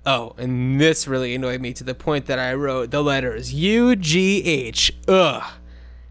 [0.07, 3.97] Oh, and this really annoyed me to the point that I wrote the letters U
[3.97, 4.95] G H.
[5.09, 5.43] Ugh.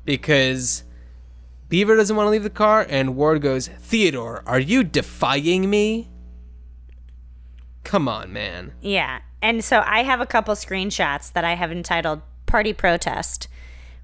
[0.04, 0.84] Because
[1.70, 6.10] Beaver doesn't want to leave the car, and Ward goes, Theodore, are you defying me?
[7.84, 8.74] Come on, man.
[8.82, 9.22] Yeah.
[9.42, 13.48] And so I have a couple screenshots that I have entitled Party Protest,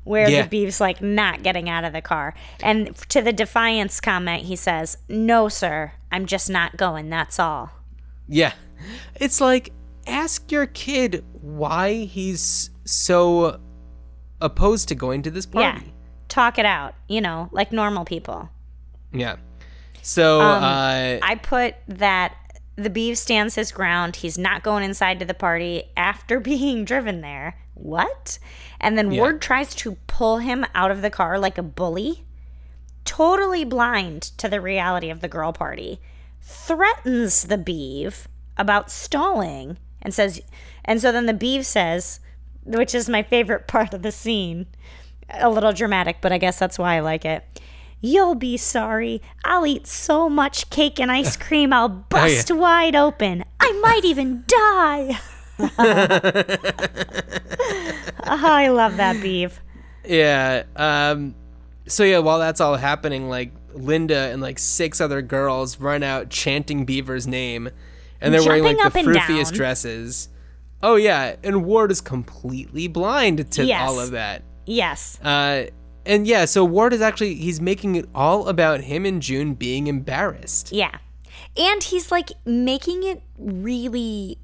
[0.10, 0.42] where Yeah.
[0.42, 2.34] the beef's like not getting out of the car.
[2.64, 7.10] And to the defiance comment, he says, No, sir, I'm just not going.
[7.10, 7.70] That's all.
[8.28, 8.54] Yeah.
[9.16, 9.72] It's like,
[10.08, 13.60] ask your kid why he's so
[14.42, 15.86] opposed to going to this party.
[15.86, 15.92] Yeah.
[16.28, 18.50] Talk it out, you know, like normal people.
[19.14, 19.36] Yeah.
[20.02, 22.34] So, Um, uh, I put that
[22.78, 24.16] the beef stands his ground.
[24.16, 27.58] He's not going inside to the party after being driven there.
[27.76, 28.40] What?
[28.80, 29.22] And then Yeah.
[29.22, 32.24] Ward tries to pull him out of the car like a bully,
[33.06, 36.00] totally blind to the reality of the girl party,
[36.42, 38.28] threatens the Beeve
[38.58, 40.42] about stalling and says,
[40.86, 42.20] and so then the Beeve says,
[42.64, 44.68] which is my favorite part of the scene,
[45.30, 47.44] a little dramatic, but I guess that's why I like it.
[48.02, 49.22] You'll be sorry.
[49.44, 53.44] I'll eat so much cake and ice cream, I'll oh, bust wide open.
[53.60, 55.20] I might even die.
[55.60, 55.68] Oh,
[58.24, 59.60] I love that beef.
[60.06, 60.64] Yeah.
[60.76, 61.36] Um
[61.88, 66.30] so yeah, while that's all happening, like Linda and like six other girls run out
[66.30, 67.70] chanting Beaver's name
[68.22, 70.30] and they're wearing like the froofiest dresses.
[70.82, 73.90] Oh yeah, and Ward is completely blind to Yes.
[73.90, 74.44] all of that.
[74.66, 75.20] Yes.
[75.24, 75.66] Uh
[76.06, 79.88] and yeah, so Ward is actually he's making it all about him and June being
[79.88, 80.72] embarrassed.
[80.72, 80.98] Yeah.
[81.58, 84.38] And he's like making it really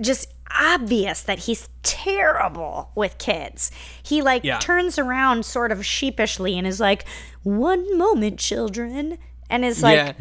[0.00, 3.70] just obvious that he's terrible with kids.
[4.02, 4.58] He like Yeah.
[4.58, 7.04] turns around sort of sheepishly and is like,
[7.42, 9.18] "One moment, children."
[9.48, 10.12] And is like, yeah.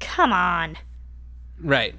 [0.00, 0.76] "Come on."
[1.60, 1.94] Right.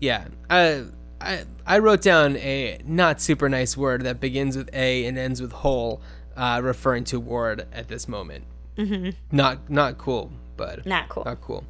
[0.00, 0.24] Yeah.
[0.50, 0.84] I
[1.20, 5.40] I I wrote down a not super nice word that begins with A and ends
[5.42, 6.00] with whole,
[6.36, 8.44] uh, referring to Ward at this moment.
[8.76, 9.10] Mm-hmm.
[9.36, 11.24] Not not cool, but Not cool.
[11.24, 11.64] Not cool.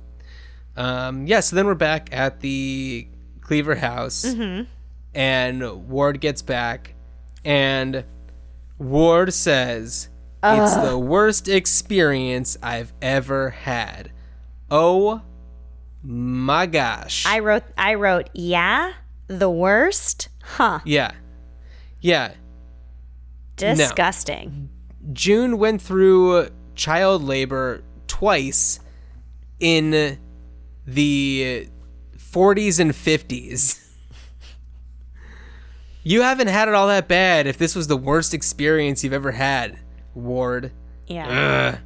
[0.77, 1.41] Um, yeah.
[1.41, 3.09] So then we're back at the
[3.49, 4.65] Cleaver house, Mm-hmm.
[5.15, 6.95] and Ward gets back,
[7.47, 8.05] and
[8.79, 10.11] Ward says.
[10.45, 14.13] It's the worst experience I've ever had.
[14.71, 15.23] Oh
[16.03, 17.25] my gosh.
[17.27, 18.93] I wrote I wrote, "Yeah,
[19.29, 20.79] the worst." Huh.
[20.85, 21.13] Yeah.
[22.01, 22.35] Yeah.
[23.57, 24.69] Disgusting.
[25.13, 28.79] June went through child labor twice
[29.59, 30.19] in
[30.87, 31.69] the
[32.31, 33.85] 40s and 50s.
[36.03, 39.33] You haven't had it all that bad if this was the worst experience you've ever
[39.33, 39.79] had,
[40.15, 40.73] Ward.
[41.07, 41.75] Yeah.
[41.75, 41.81] Ugh.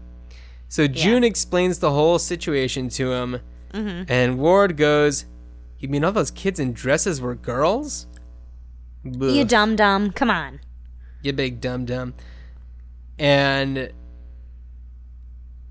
[0.69, 3.41] So June explains the whole situation to him,
[3.73, 4.11] mm-hmm.
[4.11, 5.27] and Ward goes,
[5.79, 8.07] You mean all those kids in dresses were girls?
[9.05, 10.13] You dumb dum dum.
[10.13, 10.61] Come on.
[11.23, 12.15] You big dumb dumb.
[13.19, 13.93] And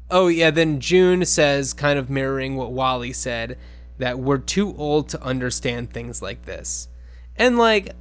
[0.10, 3.58] oh yeah, then June says, kind of mirroring what Wally said,
[4.02, 6.88] that we're too old to understand things like this.
[7.36, 7.92] And like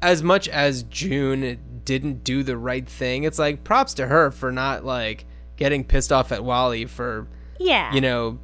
[0.00, 4.52] as much as June didn't do the right thing, it's like props to her for
[4.52, 5.24] not like
[5.56, 7.26] getting pissed off at Wally for,
[7.58, 7.92] Yeah.
[7.92, 8.38] you know,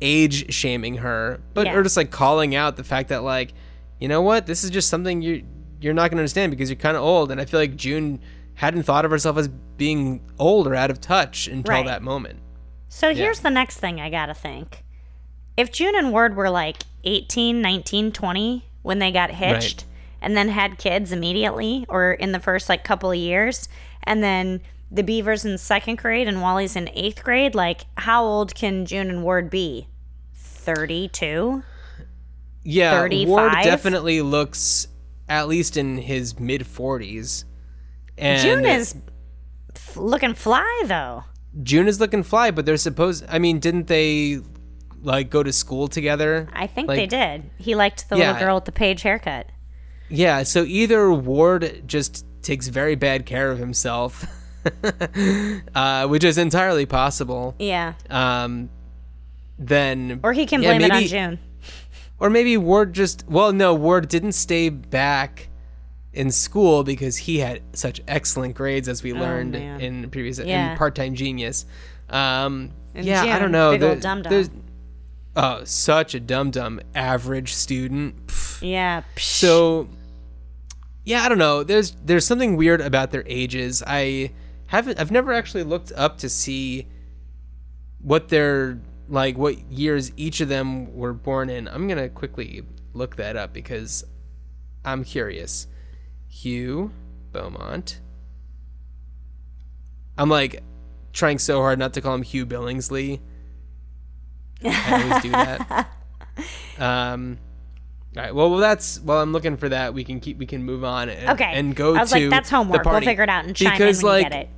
[0.00, 1.74] age shaming her, but Yeah.
[1.74, 3.52] or just like calling out the fact that like,
[4.00, 5.44] you know what, this is just something you
[5.78, 8.18] you're not gonna understand because you're kind of old, and I feel like June
[8.54, 11.84] hadn't thought of herself as being old or out of touch until Right.
[11.86, 12.38] that moment.
[12.88, 14.82] So here's the next thing I gotta think.
[15.56, 19.84] If June and Ward were like 18, 19, 20 when they got hitched
[20.20, 23.68] and then had kids immediately or in the first like couple of years,
[24.04, 28.54] and then the Beavers in second grade and Wally's in eighth grade, like how old
[28.54, 29.88] can June and Ward be?
[30.34, 31.62] 32?
[32.64, 33.28] Yeah, 35?
[33.28, 34.88] Ward definitely looks
[35.28, 37.44] at least in his mid 40s.
[38.18, 38.96] And June is
[39.74, 41.24] f- looking fly though.
[41.62, 43.24] June is looking fly, but they're supposed.
[43.28, 44.40] I mean, didn't they
[45.02, 46.48] like go to school together?
[46.52, 47.50] I think Like- they did.
[47.58, 48.32] He liked the Yeah.
[48.32, 49.46] little girl with the page haircut.
[50.08, 54.24] Yeah, so either Ward just takes very bad care of himself,
[55.74, 57.54] uh, which is entirely possible.
[57.58, 57.94] Yeah.
[58.10, 58.70] Um,
[59.58, 61.38] then Or he can yeah, blame it on June.
[62.18, 65.48] Or maybe Ward just well, no, Ward didn't stay back
[66.12, 69.80] in school because he had such excellent grades as we learned Oh, man.
[69.80, 70.72] in previous Yeah.
[70.72, 71.66] in Part Time Genius.
[72.08, 73.72] Um, yeah, I don't know.
[73.72, 74.50] big old There- there's-
[75.36, 78.26] Oh, such a dum dum, average student.
[78.26, 78.66] Pff.
[78.66, 79.02] Yeah.
[79.16, 79.20] psh.
[79.20, 79.88] So,
[81.04, 81.62] yeah, I don't know.
[81.62, 83.82] There's there's something weird about their ages.
[83.86, 84.32] I
[84.68, 84.98] haven't.
[84.98, 86.88] I've never actually looked up to see
[88.00, 91.68] what their like what years each of them were born in.
[91.68, 92.62] I'm gonna quickly
[92.94, 94.04] look that up because
[94.86, 95.66] I'm curious.
[96.28, 96.92] Hugh
[97.32, 98.00] Beaumont.
[100.16, 100.62] I'm like
[101.12, 103.20] trying so hard not to call him Hugh Billingsley.
[104.64, 105.88] I always do that.
[106.78, 107.38] Um,
[108.14, 108.34] all right.
[108.34, 111.08] Well, well, that's while I'm looking for that, we can keep we can move on
[111.08, 111.50] and, Okay.
[111.54, 112.84] and go I was to like, that's the homework.
[112.84, 114.48] We'll figure it out and chime because in when like you get it.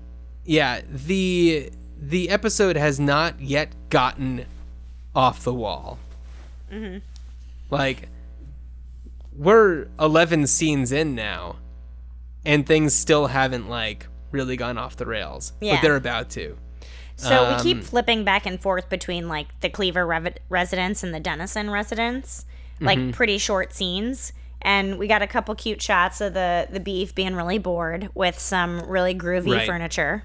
[0.45, 4.47] yeah the the episode has not yet gotten
[5.15, 6.01] off the wall.
[6.73, 6.99] Mm-hmm.
[7.71, 8.09] Like
[9.37, 11.57] we're 11 scenes in now,
[12.45, 15.77] and things still haven't like really gone off the rails, Yeah.
[15.77, 16.57] but they're about to.
[17.21, 21.13] So we Um, keep flipping back and forth between like the Cleaver rev- residence and
[21.13, 22.47] the Dennison residence,
[22.81, 23.11] like Mm-hmm.
[23.11, 24.33] pretty short scenes.
[24.63, 28.39] And we got a couple cute shots of the the beef being really bored with
[28.39, 29.67] some really groovy Right.
[29.67, 30.23] furniture.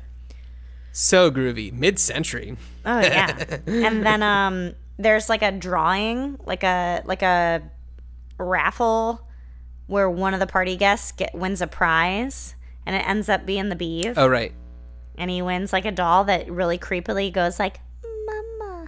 [0.91, 2.55] So groovy, mid-century.
[2.85, 3.57] Oh yeah.
[3.67, 7.63] and then um there's like a drawing, like a like a
[8.37, 9.27] raffle
[9.87, 13.69] where one of the party guests get wins a prize and it ends up being
[13.69, 14.53] the beef Oh right,
[15.17, 17.79] and he wins like a doll that really creepily goes like
[18.25, 18.87] mama.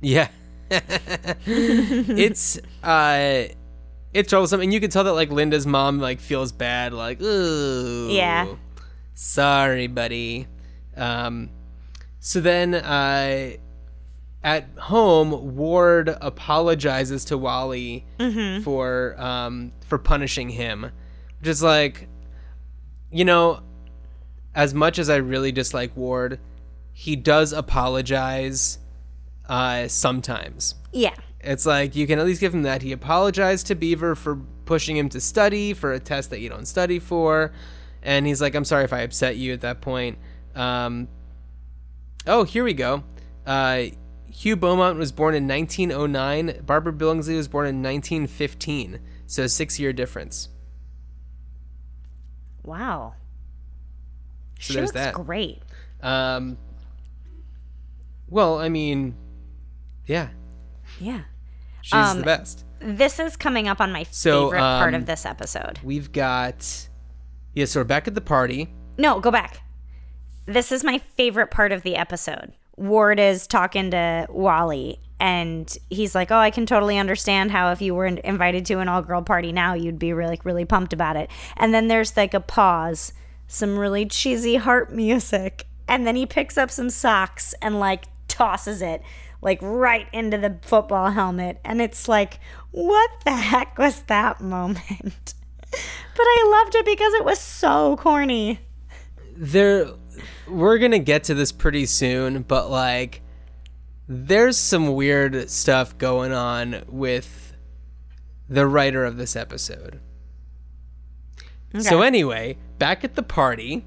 [0.00, 0.28] Yeah.
[1.46, 3.44] it's uh
[4.14, 8.08] it's troublesome and you can tell that like Linda's mom like feels bad like ooh
[8.10, 8.46] Yeah.
[9.12, 10.46] sorry buddy
[10.96, 11.50] um
[12.20, 13.52] so then uh
[14.42, 18.06] at home Ward apologizes to Wally
[18.64, 20.90] for um for punishing him
[21.40, 22.08] which is like
[23.10, 23.60] you know
[24.54, 26.38] as much as I really dislike Ward
[26.92, 28.78] he does apologize
[29.48, 30.74] uh, sometimes.
[30.92, 31.14] Yeah.
[31.40, 32.82] It's like you can at least give him that.
[32.82, 36.66] He apologized to Beaver for pushing him to study for a test that you don't
[36.66, 37.52] study for.
[38.02, 40.18] And he's like, I'm sorry if I upset you at that point.
[40.54, 41.08] Um,
[42.26, 43.02] oh, here we go.
[43.46, 43.86] Uh,
[44.30, 46.62] Hugh Beaumont was born in 1909.
[46.64, 49.00] Barbara Billingsley was born in 1915.
[49.26, 50.48] So six year difference.
[52.62, 53.14] Wow.
[54.62, 55.14] So she there's that.
[55.14, 55.62] great.
[56.02, 56.56] Um,
[58.28, 59.14] well, I mean,
[60.06, 60.28] yeah,
[61.00, 61.22] Yeah.
[61.82, 62.64] she's Um, the best.
[62.80, 65.78] This is coming up on my So, favorite part um, of this episode.
[65.84, 66.88] We've got,
[67.54, 68.72] yeah, so we're back at the party.
[68.98, 69.60] No, go back.
[70.46, 72.52] This is my favorite part of the episode.
[72.76, 77.80] Ward is talking to Wally, and he's like, "Oh, I can totally understand how if
[77.80, 81.30] you were invited to an all-girl party now, you'd be really, really pumped about it."
[81.58, 83.12] And then there's like a pause,
[83.52, 88.82] some really cheesy heart music, and then he picks up some socks and like tosses
[88.82, 89.02] it
[89.42, 92.38] like right into the football helmet, and it's like,
[92.70, 95.34] what the heck was that moment?
[95.70, 98.60] but I loved it because it was so corny.
[99.36, 99.88] There,
[100.46, 103.20] we're gonna get to this pretty soon, but like,
[104.08, 107.52] there's some weird stuff going on with
[108.48, 110.00] the writer of this episode.
[111.80, 113.84] So anyway, back at the party,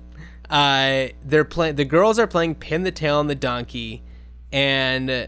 [0.50, 1.76] uh, they're playing.
[1.76, 4.04] The girls are playing pin the tail on the donkey,
[4.52, 5.28] and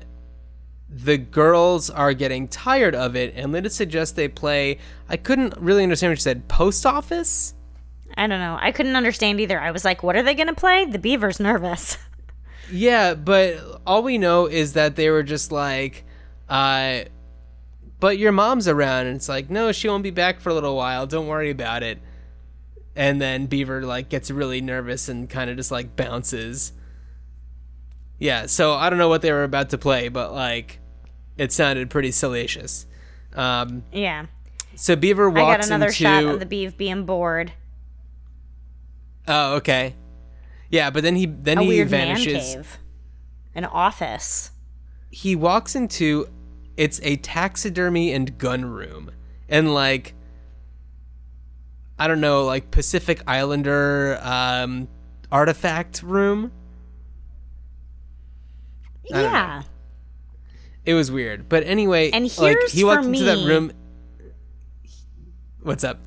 [0.89, 3.33] the girls are getting tired of it.
[3.35, 4.79] And Linda suggests they play.
[5.09, 6.47] I couldn't really understand what she said.
[6.47, 7.53] Post office.
[8.15, 8.57] I don't know.
[8.59, 9.59] I couldn't understand either.
[9.59, 10.85] I was like, what are they going to play?
[10.85, 11.97] The beaver's nervous.
[12.69, 16.03] Yeah, but all we know is that they were just like,
[16.49, 17.03] uh,
[17.99, 20.75] but your mom's around, and it's like, no, she won't be back for a little
[20.75, 21.07] while.
[21.07, 21.99] Don't worry about it.
[22.97, 26.73] And then Beaver like gets really nervous and kind of just like bounces.
[28.19, 30.79] Yeah, so I don't know what they were about to play, but like,
[31.37, 32.87] it sounded pretty salacious.
[33.33, 34.25] Um, yeah.
[34.75, 35.95] so Beaver walks I got another into.
[35.95, 37.51] shot of the beef being bored.
[39.27, 39.95] oh, okay.
[40.69, 42.55] Yeah, but then he then A he weird vanishes.
[42.55, 42.77] man cave.
[43.55, 44.51] An office.
[45.11, 46.27] he walks into
[46.75, 49.11] it's a taxidermy and gun room
[49.49, 50.13] and like
[51.99, 54.87] i don't know like pacific islander um
[55.31, 56.51] artifact room.
[59.05, 59.63] Yeah.
[60.85, 63.71] it was weird but anyway And like here's he walked for into that room
[65.61, 65.99] what's up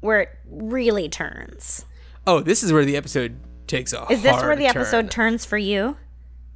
[0.00, 1.84] Where it really turns.
[2.26, 5.58] oh this is where the episode takes a Is this where the episode turns for
[5.58, 5.96] you?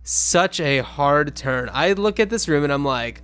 [0.08, 1.68] such a hard turn.
[1.72, 3.22] I look at this room and I'm like,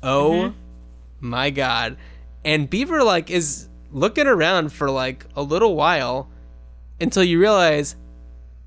[0.00, 1.28] oh Mm-hmm.
[1.28, 1.96] my god.
[2.44, 6.30] And Beaver like is looking around for like a little while
[7.00, 7.96] until you realize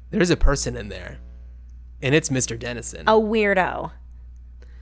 [0.09, 1.19] there's a person in there.
[2.01, 2.57] And it's Mr.
[2.59, 3.01] Dennison.
[3.07, 3.91] A weirdo.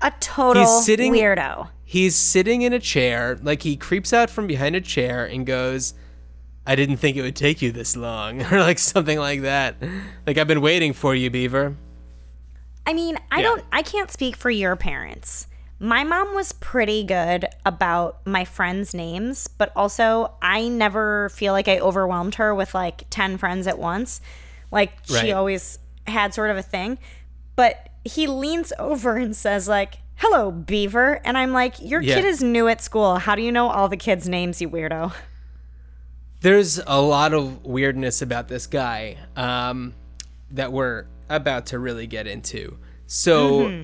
[0.01, 1.69] A total He's sitting- weirdo.
[1.83, 5.93] He's sitting in a chair, like he creeps out from behind a chair and goes,
[6.65, 9.75] I didn't think it would take you this long, or like something like that.
[10.25, 11.75] Like, I've been waiting for you, Beaver.
[12.87, 13.43] I mean, I Yeah.
[13.43, 15.47] don't I can't speak for your parents.
[15.84, 21.67] My mom was pretty good about my friends' names, but also I never feel like
[21.67, 24.21] I overwhelmed her with like 10 friends at once.
[24.71, 26.99] Like she always had sort of a thing.
[27.55, 32.13] But he leans over and says like, "Hello, Beaver." And I'm like, "Your Yeah.
[32.13, 33.15] kid is new at school.
[33.17, 35.11] How do you know all the kids' names, you weirdo?"
[36.41, 39.93] There's a lot of weirdness about this guy um,
[40.51, 42.77] that we're about to really get into.
[43.07, 43.84] So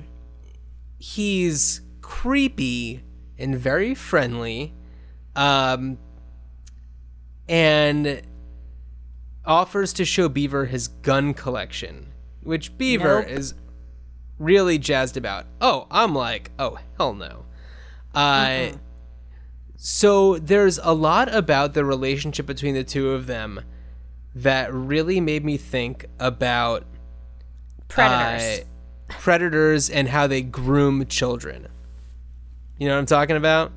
[0.98, 3.04] he's creepy
[3.38, 4.72] and very friendly,
[5.36, 5.98] um,
[7.46, 8.22] and
[9.44, 12.06] offers to show Beaver his gun collection,
[12.42, 13.30] which Beaver Nope.
[13.30, 13.52] is
[14.38, 15.44] really jazzed about.
[15.60, 17.44] Oh, I'm like, oh hell no.
[18.14, 18.70] Uh,
[19.76, 23.60] so there's a lot about the relationship between the two of them
[24.34, 26.86] that really made me think about
[27.86, 28.60] Predators.
[28.60, 28.64] uh,
[29.08, 31.68] predators and how they groom children.
[32.78, 33.72] You know what I'm talking about?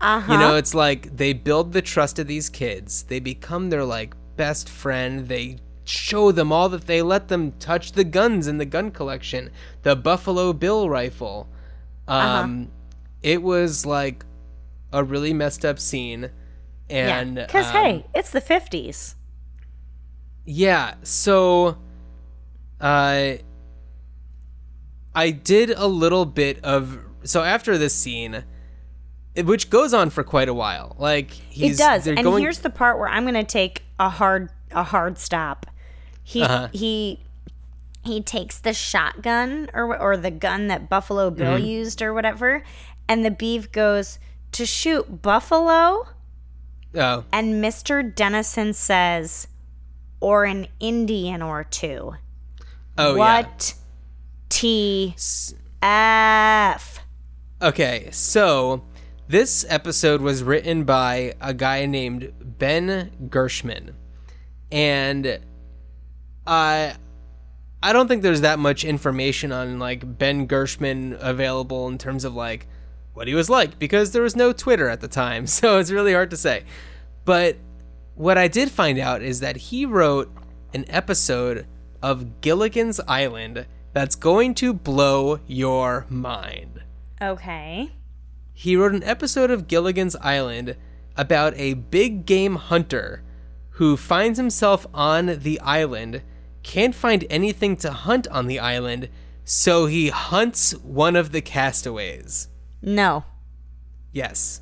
[0.00, 0.32] uh-huh.
[0.32, 3.04] You know, it's like they build the trust of these kids.
[3.04, 5.28] They become their like best friend.
[5.28, 9.50] They show them all that they let them touch the guns in the gun collection,
[9.82, 11.48] the Buffalo Bill rifle.
[12.06, 12.70] Um
[13.22, 14.24] it was like
[14.92, 16.30] a really messed up scene
[16.90, 17.46] and yeah.
[17.46, 19.14] Cuz um, hey, it's the 50s.
[20.44, 21.78] yeah, so
[22.80, 23.34] uh
[25.14, 28.44] I did a little bit of so after this scene
[29.36, 30.94] which goes on for quite a while.
[30.98, 32.06] Like he's it does.
[32.06, 35.66] And going here's the part where I'm going to take a hard a hard stop.
[36.22, 36.68] He Uh-huh.
[36.72, 37.20] he
[38.04, 41.64] he takes the shotgun or or the gun that Buffalo Bill Mm-hmm.
[41.66, 42.62] used or whatever,
[43.08, 44.18] and the beef goes
[44.52, 46.06] to shoot buffalo,
[46.96, 48.14] Oh, and Mr.
[48.14, 49.48] Dennison says,
[50.20, 52.14] or an Indian or two.
[52.96, 53.18] oh yeah.
[53.18, 53.74] what
[54.48, 55.16] T
[55.82, 56.93] F?
[57.64, 58.84] Okay, so
[59.26, 63.96] this episode was written by a guy named Ben Gershman.
[64.70, 65.40] And
[66.46, 66.96] I
[67.82, 72.34] I don't think there's that much information on like Ben Gershman available in terms of
[72.34, 72.66] like
[73.14, 75.46] what he was like because there was no Twitter at the time.
[75.54, 76.64] So it's really hard to say.
[77.24, 77.56] But
[78.14, 80.30] what I did find out is that he wrote
[80.74, 81.66] an episode
[82.02, 86.83] of Gilligan's Island that's going to blow your mind
[87.22, 87.90] Okay.
[88.52, 90.76] he wrote an episode of Gilligan's Island
[91.16, 93.22] about a big game hunter
[93.70, 96.22] who finds himself on the island,
[96.62, 99.08] can't find anything to hunt on the island,
[99.44, 102.48] so he hunts one of the castaways.
[102.80, 103.24] No.
[104.12, 104.60] Yes.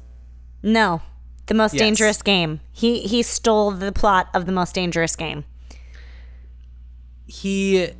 [0.63, 1.03] No.
[1.47, 1.81] The most Yes.
[1.81, 2.61] dangerous game.
[2.73, 5.45] He he stole the plot of the most dangerous game.
[7.27, 7.91] He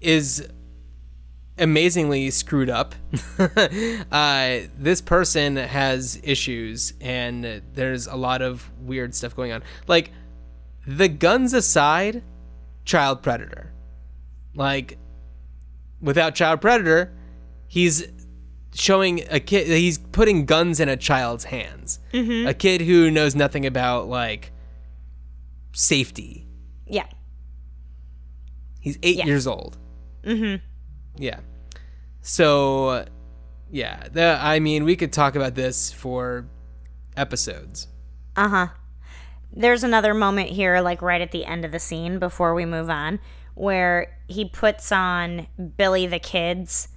[0.00, 0.46] is
[1.58, 2.94] amazingly screwed up.
[3.38, 9.62] uh, this person has issues, and there's a lot of weird stuff going on.
[9.86, 10.10] Like,
[10.86, 12.22] the guns aside,
[12.84, 13.72] child predator.
[14.54, 14.98] Like,
[16.00, 17.12] without child predator,
[17.66, 18.06] he's
[18.74, 21.98] showing a kid, he's putting guns in a child's hands.
[22.12, 24.52] A kid who knows nothing about, like,
[25.72, 26.46] safety.
[26.86, 27.06] Yeah.
[28.80, 29.24] He's eight Yeah.
[29.26, 29.76] years old.
[30.24, 30.64] Mm-hmm.
[31.18, 31.40] Yeah.
[32.22, 33.06] So,
[33.70, 34.08] yeah.
[34.12, 36.46] The, I mean, we could talk about this for
[37.16, 37.88] episodes.
[38.36, 38.68] Uh-huh.
[39.52, 42.90] There's another moment here like right at the end of the scene before we move
[42.90, 43.20] on
[43.54, 45.46] where he puts on
[45.78, 46.88] Billy the Kid's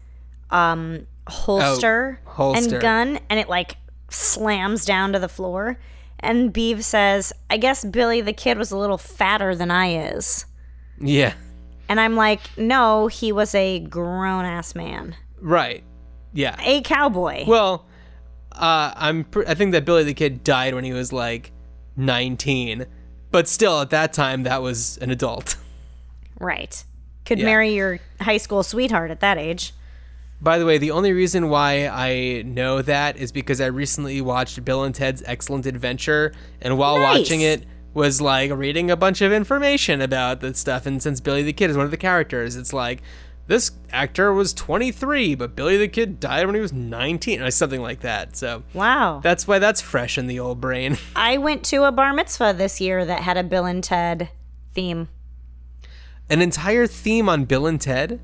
[0.49, 2.73] um holster, Oh, holster.
[2.75, 3.77] and gun and it like
[4.09, 5.79] slams down to the floor
[6.19, 10.45] and Beeve says, "I guess Billy the Kid was a little fatter than I is."
[10.99, 11.33] Yeah.
[11.89, 15.15] And I'm like, "No, he was a grown-ass man.
[15.41, 15.83] Right.
[16.33, 16.55] Yeah.
[16.61, 17.85] A cowboy." Well,
[18.53, 19.23] uh, I'm.
[19.25, 21.51] Pr- I think that Billy the Kid died when he was like
[21.97, 22.85] 19,
[23.31, 25.55] but still, at that time, that was an adult.
[26.39, 26.83] right.
[27.25, 27.45] Could Yeah.
[27.45, 29.73] marry your high school sweetheart at that age.
[30.41, 34.63] By the way, the only reason why I know that is because I recently watched
[34.63, 36.31] Bill and Ted's Excellent Adventure,
[36.61, 37.19] and while Nice.
[37.19, 40.85] watching it, was like reading a bunch of information about the stuff.
[40.85, 43.01] And since Billy the Kid is one of the characters, it's like
[43.47, 47.81] this actor was 23, but Billy the Kid died when he was 19, or something
[47.81, 48.35] like that.
[48.37, 49.21] So Wow.
[49.23, 50.97] that's why that's fresh in the old brain.
[51.15, 54.29] I went to a bar mitzvah this year that had a Bill and Ted
[54.75, 55.09] theme.
[56.29, 58.19] An entire theme on Bill and Ted.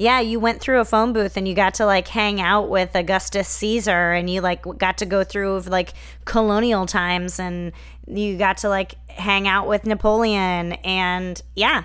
[0.00, 2.96] Yeah, you went through a phone booth and you got to like hang out with
[2.96, 5.92] Augustus Caesar and you like got to go through like
[6.24, 7.72] colonial times and
[8.06, 11.84] you got to like hang out with Napoleon and yeah.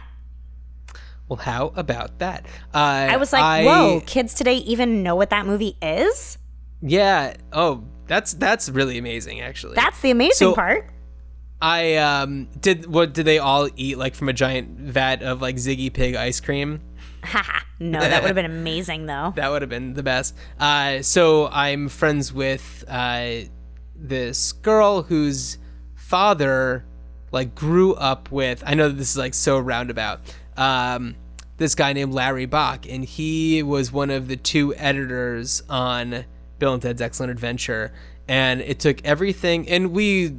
[1.27, 2.45] Well, how about that?
[2.73, 2.77] Uh,
[3.11, 6.37] I was like, whoa, kids today even know what that movie is?
[6.81, 7.35] Yeah.
[7.51, 9.75] Oh, that's that's really amazing, actually.
[9.75, 10.89] That's the amazing So- part.
[11.61, 12.85] I um did.
[12.85, 16.39] What did they all eat like from a giant vat of like Ziggy Pig ice
[16.39, 16.81] cream?
[17.79, 19.33] No, that would have been amazing though.
[19.35, 20.35] That would have been the best.
[20.59, 23.41] Uh, so I'm friends with uh,
[23.95, 25.57] this girl whose
[25.95, 26.85] father
[27.31, 28.63] like grew up with.
[28.65, 30.21] I know this is like so roundabout.
[30.55, 31.15] Um,
[31.57, 36.25] this guy named Larry Bock, and he was one of the two editors on
[36.59, 37.93] Bill and Ted's Excellent Adventure.
[38.27, 40.35] And it took everything, and we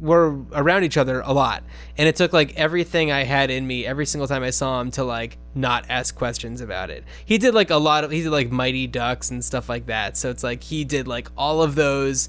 [0.00, 1.62] were around each other a lot.
[1.96, 4.90] And it took like everything i had in me every single time i saw him
[4.92, 7.04] to like not ask questions about it.
[7.24, 10.16] He did like a lot of he did like mighty ducks and stuff like that.
[10.16, 12.28] So it's like he did like all of those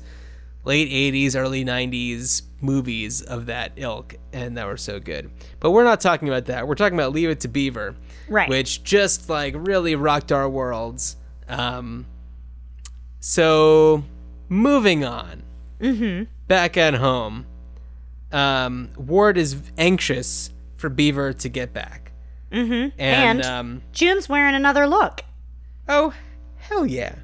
[0.65, 5.29] late 80s early 90s movies of that ilk and that were so good.
[5.59, 6.67] But we're not talking about that.
[6.67, 7.95] We're talking about leave it to beaver
[8.29, 8.47] Right.
[8.49, 11.17] which just like really rocked our worlds.
[11.49, 12.05] Um
[13.19, 14.03] so
[14.49, 15.43] moving on.
[16.47, 17.45] Back at home,
[18.33, 22.11] um, Ward is anxious for Beaver to get back.
[22.51, 22.99] Mm-hmm.
[22.99, 25.21] And, And- um, June's wearing another look.
[25.87, 26.13] oh,
[26.57, 27.15] hell yeah!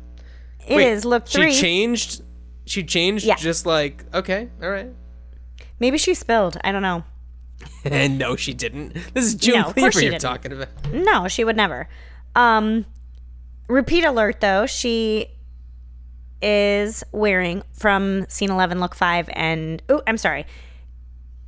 [0.68, 1.51] It is Wait, look three.
[1.51, 2.24] She changed.
[2.66, 3.26] She changed.
[3.26, 3.36] Yeah.
[3.36, 4.89] Just like okay, all right.
[5.80, 6.57] Maybe she spilled.
[6.64, 7.03] I don't know.
[7.86, 8.93] And no, she didn't.
[9.14, 10.22] This is June No, Cleaver you're didn't.
[10.22, 10.70] talking about.
[10.93, 11.88] No, she would never.
[12.36, 12.86] Um,
[13.68, 15.28] repeat alert though, she
[16.41, 20.45] is wearing from scene 11, look 5, and oh, I'm sorry,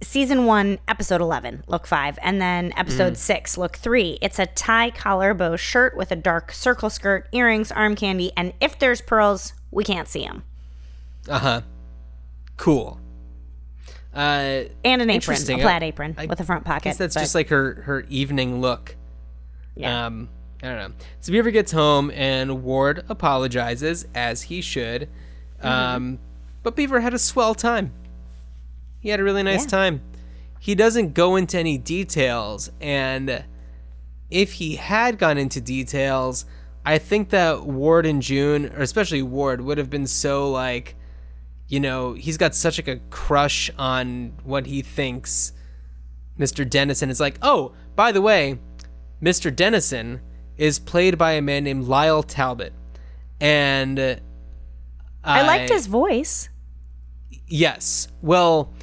[0.02, 4.18] season 1, episode 11, look 5, and then episode 6, look 3.
[4.22, 8.54] It's a tie collar bow shirt with a dark circle skirt, earrings, arm candy, and
[8.60, 10.44] if there's pearls, we can't see them.
[11.30, 11.62] Uh huh.
[12.58, 13.00] Cool.
[14.14, 16.84] Uh, And an apron, a plaid apron I with a front pocket.
[16.84, 18.96] guess that's but- just like her her evening look.
[19.76, 20.06] yeah.
[20.08, 20.30] Um,
[20.64, 20.96] I don't know.
[21.22, 25.10] So Beaver gets home and Ward apologizes as he should.
[25.64, 25.68] Mm-hmm.
[25.68, 26.20] Um,
[26.62, 27.94] but Beaver had a swell time.
[29.02, 29.70] He had a really nice Yeah.
[29.70, 30.02] time.
[30.60, 33.44] He doesn't go into any details, and
[34.30, 36.46] if he had gone into details,
[36.86, 40.96] I think that Ward and June, or especially Ward, would have been so like,
[41.68, 45.52] you know, he's got such like a crush on what he thinks
[46.40, 46.68] Mr.
[46.68, 48.58] Dennison is like, oh, by the way,
[49.22, 49.56] Mr.
[49.56, 50.22] Dennison
[50.58, 52.74] is played by a man named Lyle Talbot.
[53.40, 54.16] And uh,
[55.24, 56.50] I liked his voice.
[57.48, 58.08] Yes.
[58.22, 58.74] Well,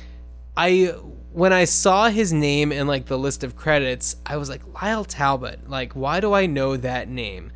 [0.59, 0.87] I
[1.33, 5.05] when I saw his name in like the list of credits, I was like Lyle
[5.05, 5.71] Talbot.
[5.71, 7.53] Like, why do I know that name?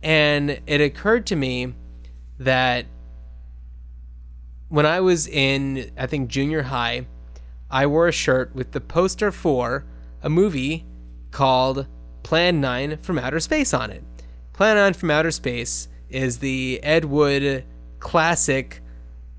[0.00, 1.74] And it occurred to me
[2.38, 2.86] that
[4.68, 7.06] when I was in, I think junior high,
[7.68, 9.84] I wore a shirt with the poster for
[10.22, 10.86] a movie
[11.32, 11.88] called
[12.22, 14.04] Plan 9 from Outer Space on it.
[14.52, 17.64] Plan 9 from Outer Space is the Ed Wood
[17.98, 18.82] classic,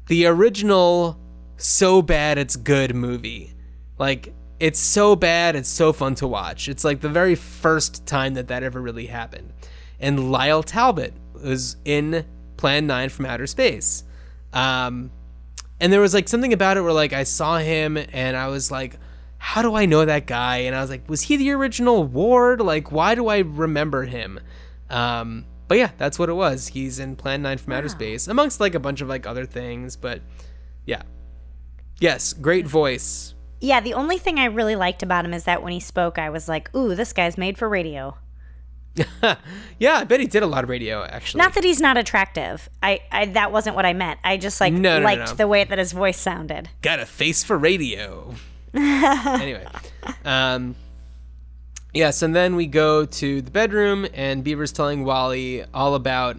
[0.08, 1.18] the original
[1.58, 3.54] so bad it's good movie.
[3.98, 6.68] Like, it's so bad it's so fun to watch.
[6.68, 9.54] It's like the very first time that that ever really happened.
[10.00, 12.26] And Lyle Talbot was in
[12.58, 14.04] Plan 9 from Outer Space.
[14.54, 15.12] Um,
[15.80, 18.72] and there was like something about it where like I saw him and I was
[18.72, 18.98] like,
[19.38, 20.58] how do I know that guy?
[20.58, 22.60] And I was like, was he the original Ward?
[22.60, 24.40] Like, why do I remember him?
[24.90, 26.70] Um, but yeah, that's what it was.
[26.70, 29.96] He's in Plan 9 from Outer Space, amongst like a bunch of like other things.
[29.96, 30.22] But
[30.86, 31.04] yeah.
[32.00, 33.34] Yes, great voice.
[33.60, 36.30] Yeah, the only thing I really liked about him is that when he spoke, I
[36.30, 38.18] was like, ooh, this guy's made for radio.
[39.80, 41.40] yeah, I bet he did a lot of radio actually.
[41.40, 42.68] Not that he's not attractive.
[42.82, 44.20] I, I that wasn't what I meant.
[44.24, 45.36] I just like No, no, liked no.
[45.36, 46.70] the way that his voice sounded.
[46.82, 48.34] got a face for radio.
[48.74, 49.66] anyway,
[50.26, 50.76] um,
[51.94, 56.38] yes, and then we go to the bedroom, and Beaver's telling Wally all about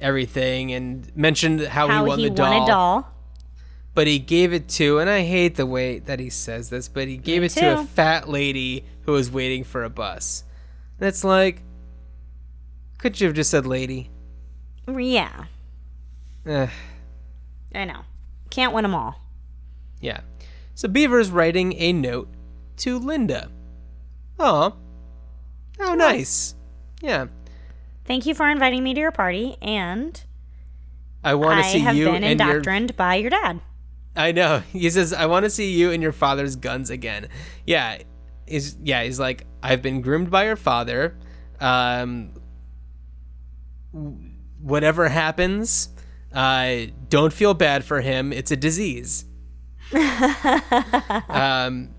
[0.00, 3.11] everything, and mentioned how, How he won he the doll, won a doll.
[3.94, 7.08] But he gave it to, and I hate the way that he says this, but
[7.08, 10.44] he gave Me it to a fat lady who was waiting for a bus.
[10.98, 11.62] And it's like,
[12.98, 14.10] could you have just said lady?
[14.88, 15.44] Yeah,
[16.46, 16.68] Eh.
[17.74, 18.00] I know.
[18.50, 19.20] Can't win them all.
[20.00, 20.20] Yeah.
[20.74, 22.28] So Beaver's writing a note
[22.78, 23.50] to Linda.
[24.38, 24.74] Oh.
[25.78, 26.54] How nice.
[27.00, 27.26] Yeah.
[28.04, 30.20] Thank you for inviting me to your party, and
[31.22, 33.60] I want to see have you been and your indoctrined by your dad.
[34.16, 34.62] I know.
[34.72, 37.28] He says I want to see you and your father's guns again.
[37.66, 37.98] Yeah.
[38.46, 41.16] He's yeah, he's like I've been groomed by your father.
[41.60, 42.32] Um
[44.60, 45.88] whatever happens,
[46.32, 48.32] uh don't feel bad for him.
[48.32, 49.24] It's a disease.
[51.28, 51.90] um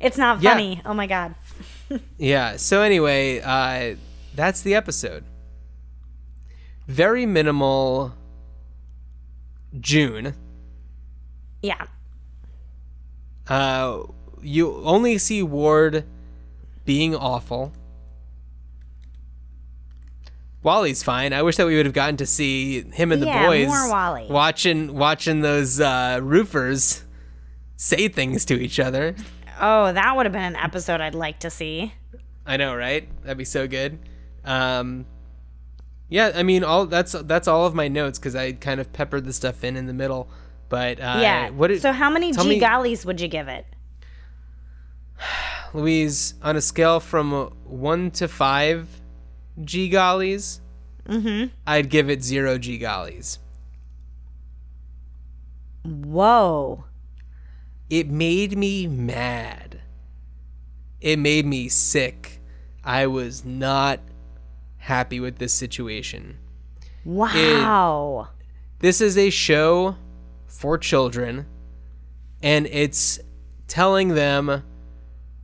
[0.00, 0.50] It's not Yeah.
[0.52, 0.80] funny.
[0.84, 1.34] Oh my god.
[2.18, 2.56] yeah.
[2.56, 3.96] So anyway, uh,
[4.34, 5.24] that's the episode.
[6.88, 8.14] Very minimal.
[9.78, 10.34] June.
[11.62, 11.86] Yeah.
[13.48, 14.02] Uh,
[14.40, 16.04] you only see Ward
[16.84, 17.72] being awful.
[20.62, 21.32] Wally's fine.
[21.32, 23.88] I wish that we would have gotten to see him and the Yeah, boys more
[23.90, 24.26] Wally.
[24.30, 27.02] watching watching those uh, roofers
[27.76, 29.16] say things to each other.
[29.60, 31.94] Oh, that would have been an episode I'd like to see.
[32.46, 33.08] I know, right?
[33.22, 33.98] That'd be so good.
[34.44, 35.06] Um,
[36.08, 39.24] yeah, I mean, all that's that's all of my notes because I kind of peppered
[39.24, 40.28] the stuff in in the middle.
[40.72, 41.50] But uh, yeah.
[41.50, 43.66] did, so how many G gollies would you give it?
[45.74, 48.88] Louise, on a scale from one to five
[49.62, 50.60] G gollies,
[51.08, 51.54] Mm-hmm.
[51.66, 53.38] I'd give it zero G gollies.
[55.84, 56.84] Whoa.
[57.90, 59.80] It made me mad.
[61.00, 62.40] It made me sick.
[62.84, 64.00] I was not
[64.78, 66.38] happy with this situation.
[67.04, 68.28] Wow.
[68.78, 69.96] This is a show
[70.52, 71.46] for children,
[72.42, 73.18] and it's
[73.66, 74.62] telling them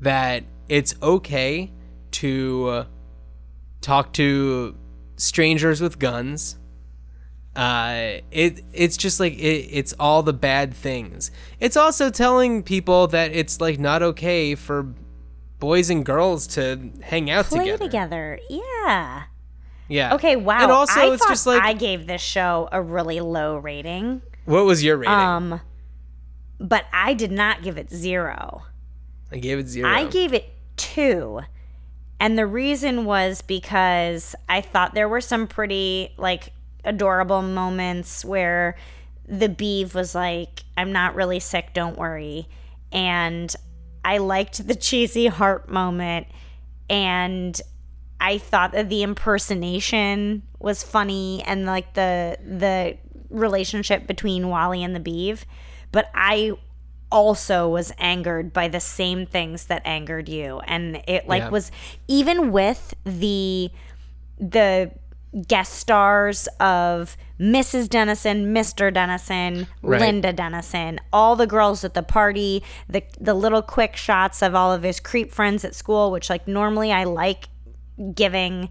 [0.01, 1.73] that it's okay
[2.11, 2.85] to uh,
[3.81, 4.77] talk to
[5.17, 6.59] strangers with guns.
[7.57, 11.31] Uh, it it's just like it, it's all the bad things.
[11.59, 14.95] It's also telling people that it's like not okay for
[15.59, 17.85] boys and girls to hang out Play together.
[17.85, 18.41] together.
[18.49, 19.23] Yeah.
[19.89, 20.15] Yeah.
[20.15, 20.59] Okay, wow.
[20.63, 24.23] And also, I it's just like I gave this show a really low rating.
[24.49, 25.15] What was your rating?
[25.15, 25.61] Um
[26.61, 28.63] but I did not give it 0.
[29.31, 29.89] I gave it zero.
[29.89, 31.41] I gave it 2.
[32.21, 36.53] And the reason was because I thought there were some pretty like
[36.85, 38.77] adorable moments where
[39.27, 42.49] the beeve was like, I'm not really sick, don't worry.
[42.91, 43.55] And
[44.05, 46.27] I liked the cheesy heart moment.
[46.91, 47.61] And
[48.21, 52.97] I thought that the impersonation was funny and like the the
[53.31, 55.45] relationship between Wally and the beeve.
[55.93, 56.53] But I
[57.11, 61.49] also was angered by the same things that angered you and it like Yeah.
[61.49, 61.73] was
[62.07, 63.71] even with the
[64.39, 64.91] the
[65.47, 67.89] guest stars of Mrs.
[67.89, 68.93] Dennison, Mr.
[68.93, 70.01] Dennison, Right.
[70.01, 74.71] Linda Dennison, all the girls at the party, the the little quick shots of all
[74.73, 77.49] of his creep friends at school, which like normally I like
[78.15, 78.69] giving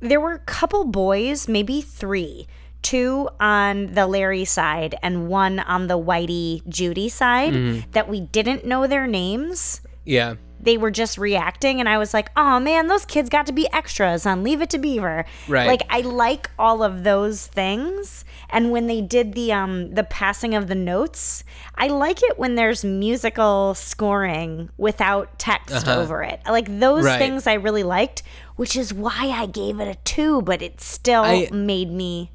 [0.00, 2.46] there were a couple boys, maybe three,
[2.82, 7.90] two on the Larry side and one on the Whitey Judy side Mm-hmm.
[7.92, 9.80] that we didn't know their names.
[10.04, 10.34] yeah.
[10.62, 13.66] They were just reacting, and I was like, "Oh man, those kids got to be
[13.72, 15.66] extras on Leave It to Beaver." Right.
[15.66, 20.54] Like I like all of those things, and when they did the um the passing
[20.54, 21.44] of the notes,
[21.76, 26.40] I like it when there's musical scoring without text over it.
[26.46, 27.14] Like those Uh-huh.
[27.14, 27.18] Right.
[27.18, 28.22] things I really liked,
[28.56, 32.32] which is why I gave it a two, but it still I- made me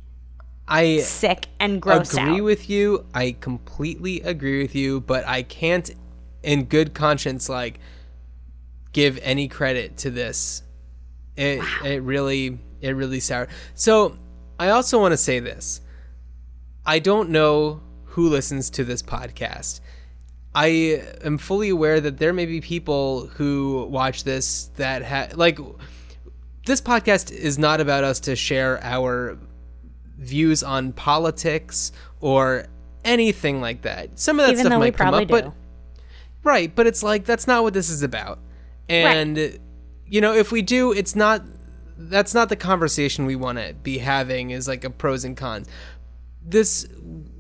[0.68, 2.43] I sick and grossed agree out.
[2.43, 3.05] with you.
[3.13, 5.89] I completely agree with you, but I can't,
[6.41, 7.80] in good conscience, like
[8.91, 10.63] give any credit to this.
[11.36, 13.47] It it really it really sour.
[13.76, 14.18] So
[14.59, 15.82] I also want to say this.
[16.86, 19.82] I don't know who listens to this podcast.
[20.55, 25.59] I am fully aware that there may be people who watch this that ha- like
[26.66, 29.38] this podcast is not about us to share our
[30.18, 31.91] views on politics
[32.22, 32.68] or
[33.03, 34.20] anything like that.
[34.20, 35.53] Some of that Even stuff might come up, but
[36.43, 38.39] right, but it's like that's not what this is about.
[38.89, 39.59] And
[40.07, 41.43] you know, if we do, it's not
[41.97, 45.68] that's not the conversation we want to be having is like a pros and cons.
[46.43, 46.88] This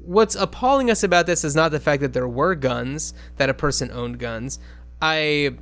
[0.01, 3.53] what's appalling us about this is not the fact that there were guns, that a
[3.53, 4.59] person owned guns.
[5.01, 5.57] I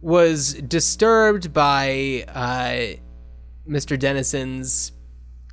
[0.00, 2.98] was disturbed by uh,
[3.68, 3.98] Mr.
[3.98, 4.92] Dennison's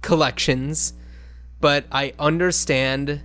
[0.05, 0.93] collections,
[1.59, 3.23] but I understand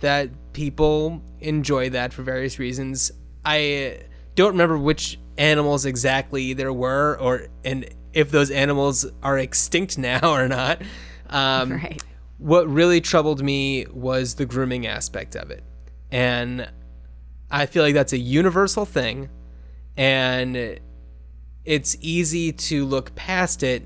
[0.00, 3.12] that people enjoy that for various reasons.
[3.44, 4.00] I
[4.34, 10.32] don't remember which animals exactly there were, or and if those animals are extinct now
[10.32, 10.82] or not.
[11.30, 12.02] Um, Right.
[12.38, 15.64] What really troubled me was the grooming aspect of it,
[16.10, 16.70] and
[17.50, 19.30] I feel like that's a universal thing,
[19.96, 20.78] and
[21.64, 23.84] it's easy to look past it,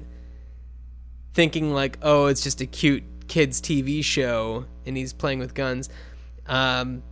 [1.35, 5.89] thinking like, oh, it's just a cute kids TV show, and he's playing with guns.
[6.47, 7.03] Um,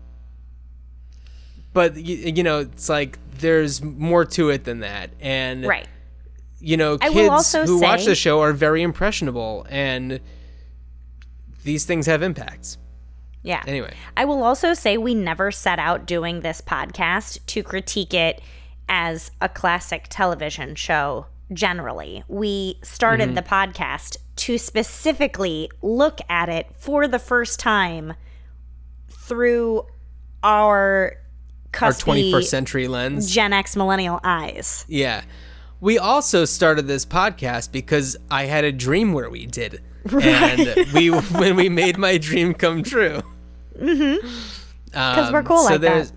[1.73, 5.87] but you, you know, it's like there's more to it than that, and Right.
[6.59, 10.21] you know, kids who watch the show are very impressionable, and
[11.65, 12.79] these things have impacts.
[13.43, 13.63] Yeah.
[13.67, 18.41] Anyway, I will also say we never set out doing this podcast to critique it
[18.89, 22.25] as a classic television show generally.
[22.29, 28.15] We started the podcast to specifically look at it for the first time
[29.09, 29.83] through
[30.43, 31.15] our
[31.81, 33.31] Our 21st century lens.
[33.33, 34.85] Gen X millennial eyes.
[34.89, 35.23] Yeah.
[35.81, 39.83] We also started this podcast because I had a dream where we did.
[40.11, 43.23] And we when we made my dream come true.
[43.79, 44.23] Because
[44.95, 46.11] Um, we're cool like that.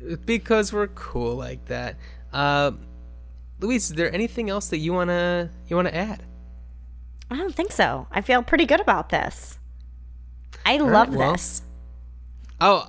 [0.00, 1.96] there's- Because we're cool like that.
[2.32, 2.72] Uh,
[3.60, 6.24] Louise, is there anything else that you wanna you wanna add?
[7.30, 8.06] I don't think so.
[8.10, 9.58] I feel pretty good about this.
[10.66, 11.32] I right, love well.
[11.32, 11.62] this.
[12.60, 12.88] Oh,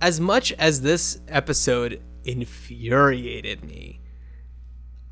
[0.00, 4.00] as much as this episode infuriated me,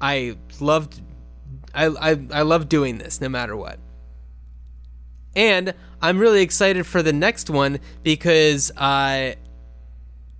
[0.00, 1.00] I loved
[1.74, 3.78] I I I love doing this no matter what.
[5.36, 9.36] And I'm really excited for the next one because I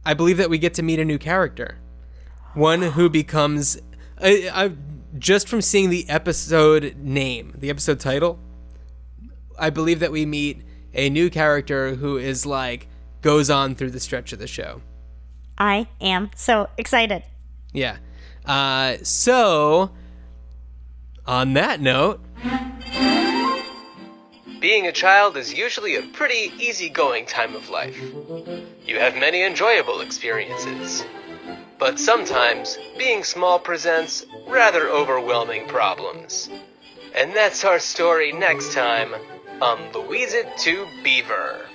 [0.05, 1.78] I believe that we get to meet a new character.
[2.55, 3.78] One who becomes
[4.22, 4.72] I, I
[5.18, 8.38] just from seeing the episode name, the episode title,
[9.58, 10.62] I believe that we meet
[10.94, 12.88] a new character who is like
[13.22, 14.82] goes on through the stretch of the show.
[15.58, 17.22] I am so excited.
[17.72, 17.98] Yeah.
[18.46, 19.90] Uh, so,
[21.26, 22.20] on that note,
[24.60, 27.98] being a child is usually a pretty easygoing time of life.
[28.86, 31.04] You have many enjoyable experiences.
[31.81, 36.51] But sometimes, being small presents rather overwhelming problems.
[37.14, 39.14] And that's our story next time
[39.62, 41.66] on Louise It to Beaver.